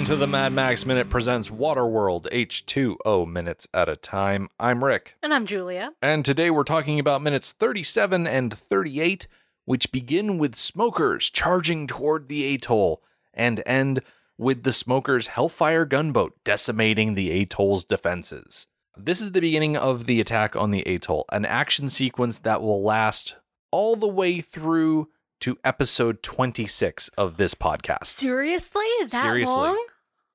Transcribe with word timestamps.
Welcome 0.00 0.16
to 0.16 0.20
the 0.20 0.26
Mad 0.26 0.54
Max 0.54 0.86
Minute 0.86 1.10
presents 1.10 1.50
Waterworld 1.50 2.22
H2O 2.32 3.30
minutes 3.30 3.68
at 3.74 3.86
a 3.86 3.96
time. 3.96 4.48
I'm 4.58 4.82
Rick, 4.82 5.16
And 5.22 5.34
I'm 5.34 5.44
Julia. 5.44 5.92
and 6.00 6.24
today 6.24 6.48
we're 6.48 6.64
talking 6.64 6.98
about 6.98 7.20
minutes 7.20 7.52
37 7.52 8.26
and 8.26 8.56
38, 8.56 9.28
which 9.66 9.92
begin 9.92 10.38
with 10.38 10.56
smokers 10.56 11.28
charging 11.28 11.86
toward 11.86 12.28
the 12.28 12.54
atoll 12.54 13.02
and 13.34 13.62
end 13.66 14.00
with 14.38 14.62
the 14.62 14.72
smokers' 14.72 15.26
Hellfire 15.26 15.84
gunboat 15.84 16.32
decimating 16.44 17.12
the 17.12 17.38
atoll's 17.38 17.84
defenses. 17.84 18.68
This 18.96 19.20
is 19.20 19.32
the 19.32 19.42
beginning 19.42 19.76
of 19.76 20.06
the 20.06 20.18
attack 20.18 20.56
on 20.56 20.70
the 20.70 20.80
atoll, 20.88 21.26
an 21.30 21.44
action 21.44 21.90
sequence 21.90 22.38
that 22.38 22.62
will 22.62 22.82
last 22.82 23.36
all 23.70 23.96
the 23.96 24.08
way 24.08 24.40
through 24.40 25.08
to 25.40 25.58
episode 25.64 26.22
26 26.22 27.08
of 27.16 27.36
this 27.36 27.54
podcast. 27.54 28.06
Seriously? 28.06 28.84
That 29.00 29.22
Seriously. 29.22 29.54
long? 29.54 29.86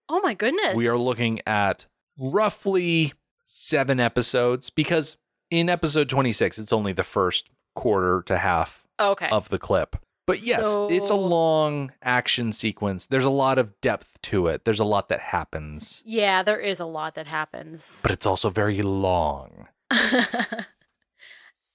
Oh 0.10 0.20
my 0.22 0.34
goodness. 0.34 0.76
we 0.76 0.88
are 0.88 0.98
looking 0.98 1.40
at 1.48 1.86
roughly 2.18 3.14
seven 3.46 4.00
episodes 4.00 4.70
because 4.70 5.18
in 5.50 5.70
episode 5.70 6.10
26 6.10 6.58
it's 6.60 6.74
only 6.74 6.94
the 6.94 7.04
first 7.04 7.50
quarter 7.76 8.22
to 8.26 8.38
half 8.38 8.84
okay. 9.00 9.30
of 9.30 9.50
the 9.50 9.60
clip 9.60 9.96
but 10.26 10.42
yes 10.42 10.76
it's 10.90 11.10
a 11.10 11.16
long 11.16 11.92
action 12.02 12.52
sequence 12.54 13.08
there's 13.08 13.26
a 13.26 13.30
lot 13.30 13.58
of 13.58 13.80
depth 13.82 14.18
to 14.22 14.48
it 14.48 14.64
there's 14.66 14.80
a 14.80 14.86
lot 14.86 15.10
that 15.10 15.20
happens 15.20 16.02
yeah, 16.06 16.42
there 16.42 16.60
is 16.60 16.80
a 16.80 16.86
lot 16.86 17.16
that 17.16 17.28
happens. 17.28 18.00
but 18.02 18.12
it's 18.12 18.26
also 18.26 18.50
very 18.50 18.82
long 18.82 19.68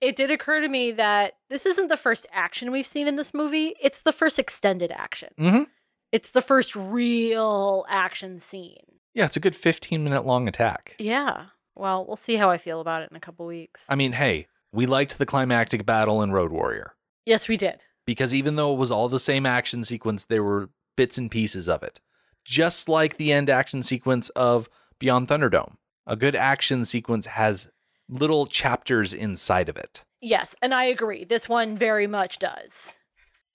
it 0.01 0.17
did 0.17 0.31
occur 0.31 0.61
to 0.61 0.69
me 0.69 0.91
that 0.93 1.35
this 1.49 1.67
isn't 1.67 1.89
the 1.89 1.97
first 1.97 2.27
action 2.33 2.71
we've 2.71 2.87
seen 2.87 3.07
in 3.09 3.17
this 3.17 3.35
movie. 3.35 3.75
It's 3.81 4.03
the 4.03 4.13
first 4.13 4.39
extended 4.39 4.91
action. 4.93 5.31
Mhm. 5.39 5.67
It's 6.13 6.31
the 6.31 6.43
first 6.43 6.75
real 6.75 7.85
action 7.89 8.39
scene. 8.41 8.77
yeah 9.15 9.25
it's 9.27 9.37
a 9.37 9.41
good 9.41 9.57
15 9.57 10.05
minute 10.05 10.25
long 10.25 10.47
attack 10.49 10.95
Yeah. 10.99 11.47
Well, 11.77 12.05
we'll 12.07 12.17
see 12.17 12.37
how 12.37 12.49
I 12.51 12.59
feel 12.59 12.81
about 12.81 13.03
it 13.03 13.11
in 13.11 13.17
a 13.17 13.21
couple 13.21 13.45
weeks. 13.47 13.85
i 13.89 13.95
mean 13.95 14.13
hey 14.13 14.47
we 14.73 14.87
liked 14.87 15.19
the 15.19 15.27
climactic 15.27 15.85
battle 15.85 16.23
in 16.23 16.31
road 16.33 16.53
warrior 16.53 16.95
yes, 17.27 17.49
we 17.49 17.57
did. 17.57 17.81
because 18.07 18.33
even 18.35 18.57
though 18.57 18.73
it 18.73 18.79
was 18.79 18.91
all 18.93 19.09
the 19.09 19.19
same 19.19 19.45
action 19.47 19.83
sequence, 19.85 20.25
there 20.25 20.43
were 20.45 20.71
bits 20.97 21.19
and 21.19 21.31
pieces 21.31 21.69
of 21.69 21.83
it. 21.83 22.01
Just 22.45 22.89
like 22.89 23.17
the 23.17 23.33
end 23.33 23.49
action 23.51 23.83
sequence 23.83 24.29
of 24.31 24.69
Beyond 24.99 25.29
Thunderdome. 25.29 25.75
A 26.07 26.17
good 26.17 26.35
action 26.35 26.85
sequence 26.85 27.27
has 27.27 27.69
little 28.11 28.47
chapters 28.47 29.15
inside 29.15 29.69
of 29.69 29.77
it. 29.77 30.05
Yes, 30.21 30.55
and 30.61 30.75
I 30.75 30.85
agree. 30.85 31.25
This 31.25 31.49
one 31.49 31.75
very 31.77 32.07
much 32.07 32.39
does. 32.39 32.99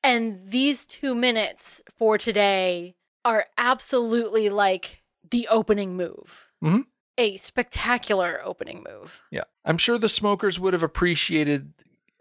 And 0.03 0.39
these 0.51 0.85
two 0.85 1.13
minutes 1.13 1.81
for 1.97 2.17
today 2.17 2.95
are 3.23 3.47
absolutely 3.57 4.49
like 4.49 5.03
the 5.29 5.47
opening 5.49 5.95
move. 5.97 6.47
Mhm. 6.63 6.85
A 7.17 7.37
spectacular 7.37 8.41
opening 8.43 8.83
move. 8.87 9.23
Yeah. 9.31 9.45
I'm 9.63 9.77
sure 9.77 9.97
the 9.97 10.09
smokers 10.09 10.59
would 10.59 10.73
have 10.73 10.83
appreciated 10.83 11.73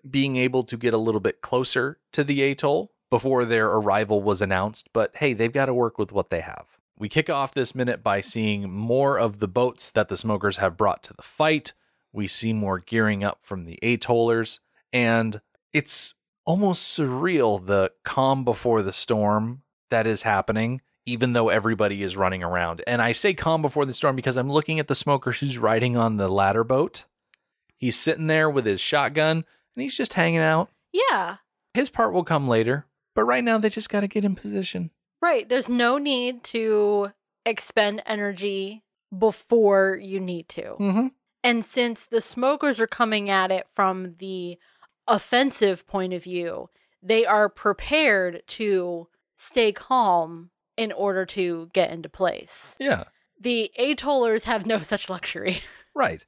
being 0.08 0.36
able 0.36 0.62
to 0.64 0.76
get 0.76 0.94
a 0.94 0.98
little 0.98 1.20
bit 1.20 1.40
closer 1.40 1.98
to 2.12 2.24
the 2.24 2.42
atoll 2.42 2.92
before 3.10 3.44
their 3.44 3.66
arrival 3.66 4.22
was 4.22 4.42
announced, 4.42 4.88
but 4.92 5.16
hey, 5.16 5.32
they've 5.32 5.52
got 5.52 5.66
to 5.66 5.74
work 5.74 5.98
with 5.98 6.12
what 6.12 6.30
they 6.30 6.40
have. 6.40 6.66
We 6.96 7.08
kick 7.08 7.28
off 7.28 7.54
this 7.54 7.74
minute 7.74 8.02
by 8.02 8.20
seeing 8.20 8.70
more 8.70 9.18
of 9.18 9.38
the 9.40 9.48
boats 9.48 9.90
that 9.90 10.08
the 10.08 10.16
smokers 10.16 10.58
have 10.58 10.76
brought 10.76 11.02
to 11.04 11.14
the 11.14 11.22
fight. 11.22 11.72
We 12.14 12.26
see 12.26 12.52
more 12.54 12.78
gearing 12.78 13.22
up 13.24 13.40
from 13.42 13.64
the 13.64 13.78
atollers, 13.82 14.60
and 14.92 15.40
it's 15.72 16.14
almost 16.46 16.96
surreal 16.98 17.66
the 17.66 17.90
calm 18.04 18.44
before 18.44 18.80
the 18.82 18.92
storm 18.92 19.62
that 19.90 20.06
is 20.06 20.22
happening, 20.22 20.80
even 21.04 21.32
though 21.32 21.48
everybody 21.48 22.02
is 22.02 22.16
running 22.16 22.42
around. 22.42 22.82
And 22.86 23.02
I 23.02 23.12
say 23.12 23.34
calm 23.34 23.60
before 23.62 23.84
the 23.84 23.92
storm 23.94 24.14
because 24.16 24.36
I'm 24.36 24.50
looking 24.50 24.78
at 24.78 24.86
the 24.88 24.94
smoker 24.94 25.32
who's 25.32 25.58
riding 25.58 25.96
on 25.96 26.16
the 26.16 26.28
ladder 26.28 26.64
boat. 26.64 27.04
He's 27.76 27.96
sitting 27.98 28.28
there 28.28 28.48
with 28.48 28.64
his 28.64 28.80
shotgun 28.80 29.38
and 29.74 29.82
he's 29.82 29.96
just 29.96 30.14
hanging 30.14 30.38
out. 30.38 30.70
Yeah, 30.92 31.36
His 31.74 31.90
part 31.90 32.12
will 32.12 32.22
come 32.24 32.46
later, 32.46 32.86
but 33.14 33.24
right 33.24 33.42
now 33.42 33.58
they 33.58 33.68
just 33.68 33.90
got 33.90 34.00
to 34.00 34.06
get 34.08 34.24
in 34.24 34.36
position. 34.36 34.90
right. 35.20 35.48
There's 35.48 35.68
no 35.68 35.98
need 35.98 36.44
to 36.44 37.10
expend 37.44 38.02
energy 38.06 38.84
before 39.16 39.98
you 40.00 40.20
need 40.20 40.48
to. 40.50 40.62
Mm-hmm. 40.78 41.06
And 41.44 41.64
since 41.64 42.06
the 42.06 42.20
smokers 42.22 42.80
are 42.80 42.86
coming 42.88 43.28
at 43.30 43.52
it 43.52 43.66
from 43.74 44.14
the 44.18 44.58
offensive 45.06 45.86
point 45.86 46.12
of 46.14 46.24
view, 46.24 46.70
they 47.02 47.26
are 47.26 47.48
prepared 47.50 48.42
to 48.48 49.08
stay 49.36 49.70
calm 49.70 50.50
in 50.76 50.90
order 50.90 51.26
to 51.26 51.68
get 51.72 51.90
into 51.90 52.08
place. 52.08 52.74
Yeah, 52.80 53.04
The 53.38 53.70
atollers 53.78 54.44
have 54.44 54.64
no 54.66 54.78
such 54.82 55.08
luxury. 55.10 55.60
right. 55.94 56.24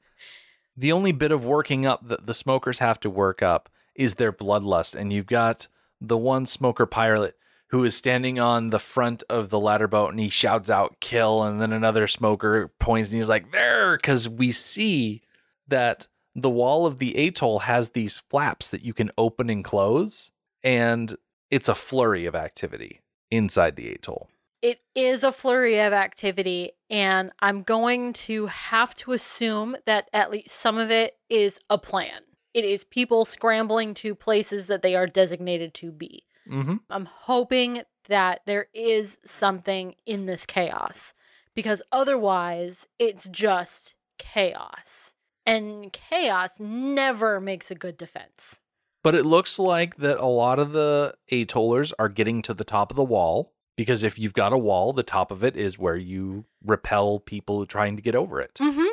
The 0.77 0.93
only 0.93 1.13
bit 1.13 1.33
of 1.33 1.45
working 1.45 1.87
up 1.87 2.07
that 2.09 2.27
the 2.27 2.35
smokers 2.35 2.81
have 2.81 3.01
to 3.01 3.09
work 3.11 3.43
up 3.43 3.71
is 3.95 4.17
their 4.17 4.33
bloodlust. 4.33 4.95
And 4.95 5.11
you've 5.13 5.27
got 5.27 5.69
the 5.99 6.19
one 6.19 6.45
smoker 6.45 6.85
pilot 6.85 7.35
who 7.69 7.85
is 7.85 7.97
standing 7.97 8.39
on 8.39 8.71
the 8.71 8.79
front 8.79 9.23
of 9.29 9.51
the 9.51 9.59
ladder 9.59 9.89
boat 9.89 10.11
and 10.11 10.21
he 10.21 10.29
shouts 10.29 10.71
out 10.71 11.01
kill. 11.01 11.43
And 11.43 11.61
then 11.61 11.73
another 11.73 12.07
smoker 12.07 12.73
points 12.79 13.11
and 13.11 13.21
he's 13.21 13.29
like, 13.29 13.51
there. 13.51 13.97
Because 13.97 14.29
we 14.29 14.53
see 14.53 15.23
that 15.69 16.07
the 16.35 16.51
wall 16.51 16.87
of 16.87 16.99
the 16.99 17.17
atoll 17.17 17.61
has 17.61 17.91
these 17.91 18.23
flaps 18.31 18.69
that 18.69 18.83
you 18.83 18.95
can 18.95 19.11
open 19.19 19.51
and 19.51 19.65
close. 19.65 20.33
And 20.63 21.17
it's 21.51 21.69
a 21.69 21.75
flurry 21.75 22.27
of 22.27 22.35
activity 22.35 23.01
inside 23.31 23.77
the 23.77 23.93
atoll. 23.93 24.29
It 24.63 24.81
is 24.95 25.23
a 25.23 25.33
flurry 25.33 25.79
of 25.81 25.93
activity, 25.93 26.73
and 26.91 27.31
I'm 27.41 27.63
going 27.63 28.15
to 28.15 28.47
have 28.47 28.95
to 28.97 29.13
assume 29.13 29.77
that 29.85 30.09
at 30.13 30.31
least 30.31 30.51
some 30.51 30.79
of 30.79 30.91
it 30.91 31.19
is 31.29 31.61
a 31.69 31.79
plan. 31.79 32.23
It 32.55 32.65
is 32.65 32.83
people 32.83 33.25
scrambling 33.27 33.95
to 33.95 34.15
places 34.15 34.67
that 34.67 34.83
they 34.83 34.97
are 34.97 35.07
designated 35.07 35.75
to 35.75 35.93
be. 35.93 36.25
Mm-hmm. 36.51 36.77
I'm 36.91 37.05
hoping 37.07 37.83
that 38.09 38.43
there 38.47 38.67
is 38.75 39.19
something 39.25 39.95
in 40.07 40.27
this 40.27 40.47
chaos 40.47 41.15
because 41.55 41.83
otherwise 41.91 42.87
it's 42.99 43.29
just 43.29 43.95
chaos. 44.19 45.15
And 45.45 45.93
chaos 45.93 46.59
never 46.59 47.41
makes 47.41 47.71
a 47.71 47.75
good 47.75 47.97
defense. 47.97 48.61
But 49.05 49.15
it 49.15 49.25
looks 49.25 49.59
like 49.59 49.97
that 49.99 50.19
a 50.19 50.27
lot 50.27 50.59
of 50.59 50.73
the 50.73 51.15
atollers 51.31 51.93
are 51.99 52.09
getting 52.09 52.43
to 52.43 52.55
the 52.55 52.65
top 52.65 52.91
of 52.91 52.97
the 52.97 53.05
wall 53.05 53.53
because 53.77 54.03
if 54.03 54.19
you've 54.19 54.33
got 54.35 54.53
a 54.53 54.59
wall, 54.59 54.93
the 54.93 55.03
top 55.05 55.31
of 55.31 55.45
it 55.45 55.57
is 55.57 55.79
where 55.79 55.97
you 55.97 56.47
repel 56.65 57.21
people 57.21 57.65
trying 57.67 57.95
to 57.97 58.03
get 58.03 58.17
over 58.17 58.41
it. 58.41 58.55
Mhm. 58.55 58.89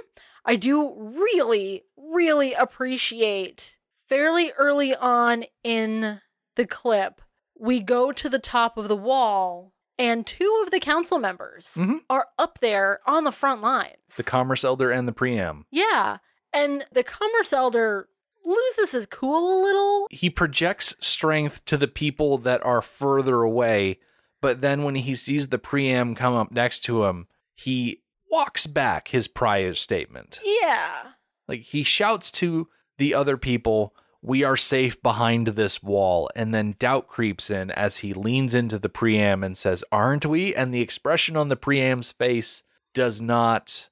I 0.45 0.55
do 0.55 0.93
really, 0.95 1.85
really 1.97 2.53
appreciate 2.53 3.77
fairly 4.07 4.51
early 4.51 4.93
on 4.95 5.45
in 5.63 6.21
the 6.55 6.67
clip, 6.67 7.21
we 7.63 7.79
go 7.81 8.11
to 8.11 8.27
the 8.27 8.39
top 8.39 8.77
of 8.77 8.89
the 8.89 8.95
wall, 8.97 9.71
and 9.97 10.27
two 10.27 10.61
of 10.65 10.71
the 10.71 10.79
council 10.81 11.17
members 11.17 11.75
Mhm. 11.77 12.01
are 12.09 12.27
up 12.37 12.59
there 12.59 12.99
on 13.05 13.23
the 13.23 13.31
front 13.31 13.61
lines. 13.61 14.15
The 14.17 14.23
Commerce 14.23 14.63
Elder 14.65 14.91
and 14.91 15.07
the 15.07 15.13
Priam. 15.13 15.65
Yeah. 15.71 16.17
And 16.51 16.85
the 16.91 17.03
Commerce 17.03 17.53
Elder 17.53 18.09
loses 18.43 18.91
his 18.91 19.05
cool 19.05 19.61
a 19.61 19.63
little. 19.63 20.07
He 20.11 20.29
projects 20.29 20.93
strength 20.99 21.63
to 21.65 21.77
the 21.77 21.87
people 21.87 22.37
that 22.39 22.63
are 22.65 22.81
further 22.81 23.41
away, 23.41 23.99
but 24.41 24.59
then 24.59 24.83
when 24.83 24.95
he 24.95 25.15
sees 25.15 25.47
the 25.47 25.57
Priam 25.57 26.15
come 26.15 26.33
up 26.35 26.51
next 26.51 26.81
to 26.81 27.05
him, 27.05 27.27
he 27.55 28.01
walks 28.29 28.67
back 28.67 29.07
his 29.09 29.27
prior 29.29 29.73
statement. 29.73 30.39
Yeah. 30.43 31.13
Like 31.47 31.61
he 31.61 31.83
shouts 31.83 32.29
to 32.33 32.67
the 32.97 33.13
other 33.13 33.37
people, 33.37 33.95
"We 34.25 34.43
are 34.43 34.57
safe 34.57 34.99
behind 35.03 35.47
this 35.47 35.83
wall." 35.83 36.29
And 36.35 36.53
then 36.53 36.75
doubt 36.79 37.07
creeps 37.07 37.49
in 37.49 37.69
as 37.71 37.97
he 37.97 38.13
leans 38.13 38.55
into 38.55 38.79
the 38.79 38.89
Priam 38.89 39.43
and 39.43 39.57
says, 39.57 39.83
"Aren't 39.91 40.25
we?" 40.25 40.55
And 40.55 40.73
the 40.73 40.81
expression 40.81 41.35
on 41.37 41.49
the 41.49 41.55
Priam's 41.55 42.11
face 42.13 42.63
does 42.93 43.21
not 43.21 43.89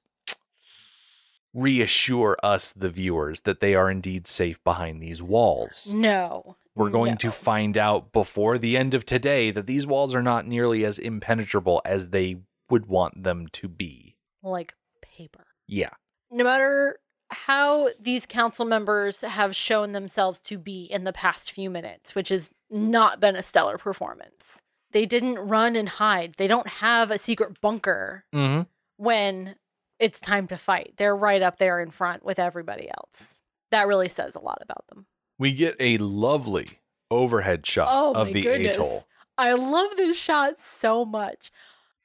reassure 1.54 2.38
us 2.42 2.72
the 2.72 2.88
viewers 2.88 3.40
that 3.42 3.60
they 3.60 3.74
are 3.74 3.90
indeed 3.90 4.26
safe 4.26 4.62
behind 4.64 5.02
these 5.02 5.22
walls. 5.22 5.92
No. 5.94 6.56
We're 6.74 6.88
going 6.88 7.12
No. 7.12 7.16
to 7.18 7.30
find 7.30 7.76
out 7.76 8.12
before 8.12 8.56
the 8.56 8.78
end 8.78 8.94
of 8.94 9.04
today 9.04 9.50
that 9.50 9.66
these 9.66 9.86
walls 9.86 10.14
are 10.14 10.22
not 10.22 10.46
nearly 10.46 10.84
as 10.86 10.98
impenetrable 10.98 11.82
as 11.84 12.08
they 12.08 12.36
would 12.70 12.86
want 12.86 13.22
them 13.24 13.48
to 13.48 13.68
be. 13.68 14.16
Like 14.42 14.74
paper. 15.02 15.48
Yeah. 15.66 15.90
No 16.30 16.44
matter 16.44 16.98
how 17.32 17.88
these 18.00 18.26
council 18.26 18.64
members 18.64 19.20
have 19.22 19.54
shown 19.56 19.92
themselves 19.92 20.38
to 20.40 20.58
be 20.58 20.84
in 20.84 21.04
the 21.04 21.12
past 21.12 21.50
few 21.52 21.70
minutes, 21.70 22.14
which 22.14 22.28
has 22.30 22.52
not 22.70 23.20
been 23.20 23.36
a 23.36 23.42
stellar 23.42 23.78
performance. 23.78 24.60
They 24.92 25.06
didn't 25.06 25.38
run 25.38 25.74
and 25.76 25.88
hide. 25.88 26.34
They 26.36 26.46
don't 26.46 26.68
have 26.68 27.10
a 27.10 27.18
secret 27.18 27.60
bunker 27.60 28.24
Mm-hmm. 28.34 28.62
when 28.96 29.56
it's 29.98 30.20
time 30.20 30.46
to 30.48 30.56
fight. 30.56 30.94
They're 30.98 31.16
right 31.16 31.42
up 31.42 31.58
there 31.58 31.80
in 31.80 31.90
front 31.90 32.24
with 32.24 32.38
everybody 32.38 32.88
else. 32.90 33.40
That 33.70 33.86
really 33.86 34.08
says 34.08 34.34
a 34.34 34.40
lot 34.40 34.58
about 34.62 34.86
them. 34.88 35.06
We 35.38 35.52
get 35.52 35.76
a 35.80 35.96
lovely 35.98 36.78
overhead 37.10 37.66
shot 37.66 37.88
Oh 37.90 38.12
of 38.14 38.32
the 38.32 38.42
goodness. 38.42 38.76
atoll. 38.76 39.06
I 39.38 39.52
love 39.54 39.96
this 39.96 40.16
shot 40.18 40.58
so 40.58 41.04
much. 41.04 41.50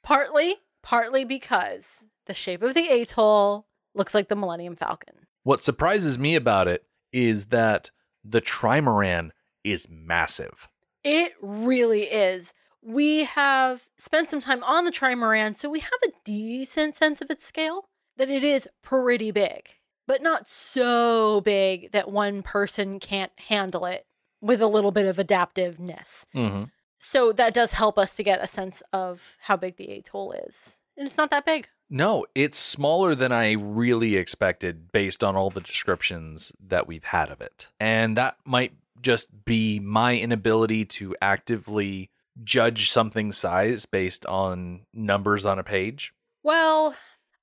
Partly, 0.03 0.56
partly 0.81 1.25
because 1.25 2.06
the 2.25 2.33
shape 2.33 2.62
of 2.63 2.74
the 2.74 2.88
atoll 2.88 3.67
looks 3.98 4.14
like 4.14 4.30
the 4.30 4.36
Millennium 4.36 4.76
Falcon. 4.76 5.16
What 5.44 5.64
surprises 5.64 6.18
me 6.18 6.36
about 6.36 6.68
it 6.68 6.86
is 7.12 7.46
that 7.48 7.92
the 8.24 8.42
trimaran 8.42 9.32
is 9.64 9.88
massive. 9.90 10.68
It 11.04 11.34
really 11.42 12.04
is. 12.04 12.54
We 12.82 13.26
have 13.26 13.90
spent 13.98 14.30
some 14.30 14.40
time 14.40 14.64
on 14.64 14.86
the 14.86 14.92
trimaran, 14.92 15.56
so 15.56 15.70
we 15.70 15.80
have 15.80 15.92
a 16.06 16.12
decent 16.24 16.96
sense 16.96 17.22
of 17.22 17.30
its 17.30 17.46
scale, 17.46 17.86
that 18.18 18.30
it 18.30 18.44
is 18.44 18.68
pretty 18.82 19.32
big, 19.32 19.70
but 20.06 20.22
not 20.22 20.48
so 20.48 21.42
big 21.42 21.92
that 21.92 22.12
one 22.12 22.44
person 22.44 23.00
can't 23.00 23.32
handle 23.38 23.86
it 23.86 24.06
with 24.42 24.62
a 24.62 24.68
little 24.68 24.92
bit 24.92 25.06
of 25.06 25.18
adaptiveness. 25.18 26.26
Mm-hmm. 26.36 26.64
So 27.00 27.32
that 27.34 27.54
does 27.54 27.74
help 27.74 27.98
us 27.98 28.16
to 28.16 28.24
get 28.24 28.44
a 28.44 28.48
sense 28.48 28.82
of 28.92 29.38
how 29.42 29.56
big 29.58 29.78
the 29.78 29.92
atoll 29.92 30.32
is. 30.32 30.80
And 30.98 31.08
it's 31.08 31.18
not 31.18 31.30
that 31.30 31.46
big. 31.46 31.68
No, 31.90 32.26
it's 32.36 32.58
smaller 32.58 33.16
than 33.16 33.32
I 33.32 33.54
really 33.54 34.16
expected 34.16 34.92
based 34.92 35.24
on 35.24 35.36
all 35.36 35.50
the 35.50 35.62
descriptions 35.62 36.52
that 36.60 36.88
we've 36.88 37.04
had 37.04 37.30
of 37.30 37.40
it. 37.40 37.70
And 37.80 38.18
that 38.18 38.38
might 38.44 38.74
just 39.02 39.46
be 39.46 39.80
my 39.80 40.18
inability 40.18 40.84
to 40.86 41.16
actively 41.22 42.10
judge 42.44 42.92
something's 42.92 43.38
size 43.38 43.86
based 43.86 44.26
on 44.26 44.82
numbers 44.94 45.46
on 45.46 45.60
a 45.60 45.64
page. 45.64 46.14
Well, 46.44 46.96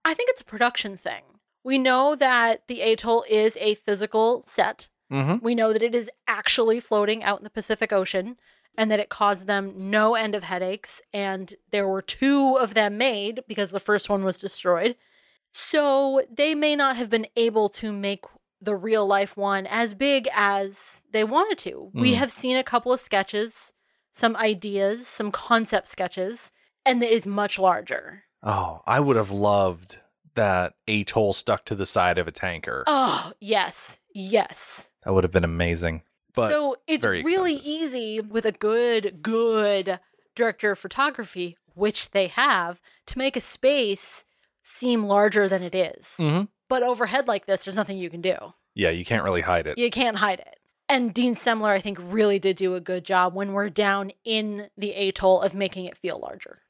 I 0.04 0.14
think 0.14 0.30
it's 0.30 0.40
a 0.40 0.44
production 0.44 0.96
thing. 0.96 1.22
We 1.62 1.78
know 1.78 2.14
that 2.14 2.62
the 2.68 2.82
atoll 2.82 3.24
is 3.28 3.56
a 3.60 3.74
physical 3.76 4.44
set. 4.46 4.88
Mm-hmm. 5.10 5.44
We 5.44 5.54
know 5.54 5.72
that 5.72 5.82
it 5.82 5.94
is 5.94 6.10
actually 6.26 6.80
floating 6.80 7.24
out 7.24 7.38
in 7.38 7.44
the 7.44 7.50
Pacific 7.50 7.92
Ocean 7.92 8.36
and 8.76 8.90
that 8.90 9.00
it 9.00 9.08
caused 9.08 9.46
them 9.46 9.90
no 9.90 10.14
end 10.14 10.34
of 10.34 10.42
headaches. 10.42 11.00
And 11.12 11.54
there 11.70 11.86
were 11.88 12.02
two 12.02 12.56
of 12.56 12.74
them 12.74 12.98
made 12.98 13.40
because 13.48 13.70
the 13.70 13.80
first 13.80 14.08
one 14.08 14.24
was 14.24 14.38
destroyed. 14.38 14.96
So 15.52 16.22
they 16.30 16.54
may 16.54 16.74
not 16.76 16.96
have 16.96 17.10
been 17.10 17.26
able 17.36 17.68
to 17.70 17.92
make 17.92 18.24
the 18.60 18.74
real 18.74 19.06
life 19.06 19.36
one 19.36 19.66
as 19.66 19.94
big 19.94 20.28
as 20.34 21.02
they 21.12 21.22
wanted 21.24 21.58
to. 21.58 21.90
We 21.94 22.12
Mm. 22.12 22.16
have 22.16 22.32
seen 22.32 22.56
a 22.56 22.64
couple 22.64 22.92
of 22.92 23.00
sketches, 23.00 23.72
some 24.12 24.36
ideas, 24.36 25.06
some 25.06 25.30
concept 25.30 25.86
sketches, 25.86 26.50
and 26.84 27.02
it 27.02 27.10
is 27.10 27.26
much 27.26 27.58
larger. 27.58 28.24
Oh, 28.42 28.82
I 28.86 29.00
would 29.00 29.16
have 29.16 29.30
loved 29.30 29.98
that 30.34 30.74
atoll 30.88 31.32
stuck 31.32 31.64
to 31.66 31.74
the 31.74 31.86
side 31.86 32.18
of 32.18 32.26
a 32.26 32.32
tanker. 32.32 32.84
Oh, 32.86 33.32
yes, 33.38 33.98
yes. 34.12 34.90
That 35.04 35.12
would 35.14 35.24
have 35.24 35.32
been 35.32 35.44
amazing. 35.44 36.02
But 36.34 36.48
so 36.50 36.76
it's 36.86 37.04
really 37.04 37.54
easy 37.56 38.20
with 38.20 38.44
a 38.44 38.52
good, 38.52 39.22
good 39.22 40.00
director 40.34 40.72
of 40.72 40.78
photography, 40.78 41.56
which 41.74 42.10
they 42.10 42.26
have, 42.28 42.80
to 43.06 43.18
make 43.18 43.36
a 43.36 43.40
space 43.40 44.24
seem 44.62 45.04
larger 45.04 45.48
than 45.48 45.62
it 45.62 45.74
is. 45.74 46.16
Mhm. 46.18 46.48
But 46.68 46.82
overhead 46.82 47.28
like 47.28 47.46
this, 47.46 47.64
there's 47.64 47.76
nothing 47.76 47.98
you 47.98 48.10
can 48.10 48.20
do. 48.20 48.36
yeah, 48.76 48.90
you 48.90 49.04
can't 49.04 49.22
really 49.22 49.42
hide 49.42 49.68
it. 49.68 49.78
You 49.78 49.88
can't 49.90 50.16
hide 50.16 50.40
it. 50.40 50.58
And 50.88 51.14
Dean 51.14 51.36
Semler, 51.36 51.70
I 51.70 51.80
think, 51.80 51.96
really 52.00 52.40
did 52.40 52.56
do 52.56 52.74
a 52.74 52.80
good 52.80 53.04
job 53.04 53.32
when 53.32 53.52
we're 53.52 53.68
down 53.70 54.10
in 54.24 54.68
the 54.76 54.92
atoll 54.94 55.40
of 55.42 55.54
making 55.54 55.84
it 55.84 55.96
feel 55.96 56.18
larger. 56.18 56.62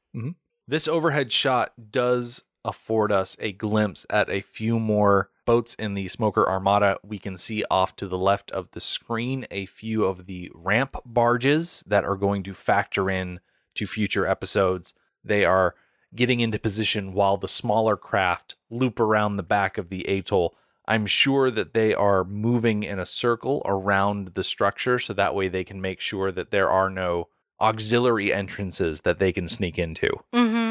This 0.69 0.87
overhead 0.87 1.33
shot 1.33 1.73
does 1.91 2.43
afford 2.65 3.13
us 3.13 3.37
a 3.41 3.53
glimpse 3.53 4.07
at 4.09 4.31
a 4.31 4.41
few 4.41 4.79
more 4.79 5.31
boats 5.45 5.75
in 5.75 5.95
the 5.95 6.09
Smoker 6.09 6.49
Armada. 6.49 6.99
We 7.03 7.19
can 7.19 7.37
see 7.37 7.65
off 7.71 7.97
to 7.97 8.07
the 8.07 8.19
left 8.19 8.51
of 8.51 8.71
the 8.71 8.81
screen 8.81 9.47
a 9.51 9.67
few 9.67 10.05
of 10.05 10.27
the 10.27 10.51
ramp 10.55 10.97
barges 11.05 11.85
that 11.87 12.05
are 12.05 12.17
going 12.17 12.43
to 12.45 12.55
factor 12.55 13.11
in 13.11 13.41
to 13.75 13.87
future 13.87 14.27
episodes. 14.27 14.95
They 15.23 15.45
are 15.45 15.75
getting 16.15 16.41
into 16.41 16.59
position 16.59 17.13
while 17.13 17.37
the 17.37 17.49
smaller 17.49 17.97
craft 17.97 18.55
loop 18.71 19.01
around 19.01 19.37
the 19.37 19.43
back 19.43 19.79
of 19.79 19.89
the 19.89 20.09
atoll. 20.09 20.55
I'm 20.87 21.07
sure 21.07 21.51
that 21.51 21.75
they 21.75 21.95
are 21.95 22.25
moving 22.25 22.83
in 22.83 22.99
a 22.99 23.07
circle 23.07 23.63
around 23.65 24.35
the 24.35 24.45
structure 24.45 24.99
so 24.99 25.13
that 25.15 25.35
way 25.35 25.49
they 25.49 25.65
can 25.65 25.81
make 25.81 26.01
sure 26.01 26.31
that 26.31 26.51
there 26.51 26.71
are 26.71 26.91
no 26.91 27.29
auxiliary 27.61 28.33
entrances 28.33 29.01
that 29.03 29.19
they 29.19 29.33
can 29.33 29.49
sneak 29.49 29.79
into. 29.79 30.11
Mm-hmm. 30.33 30.64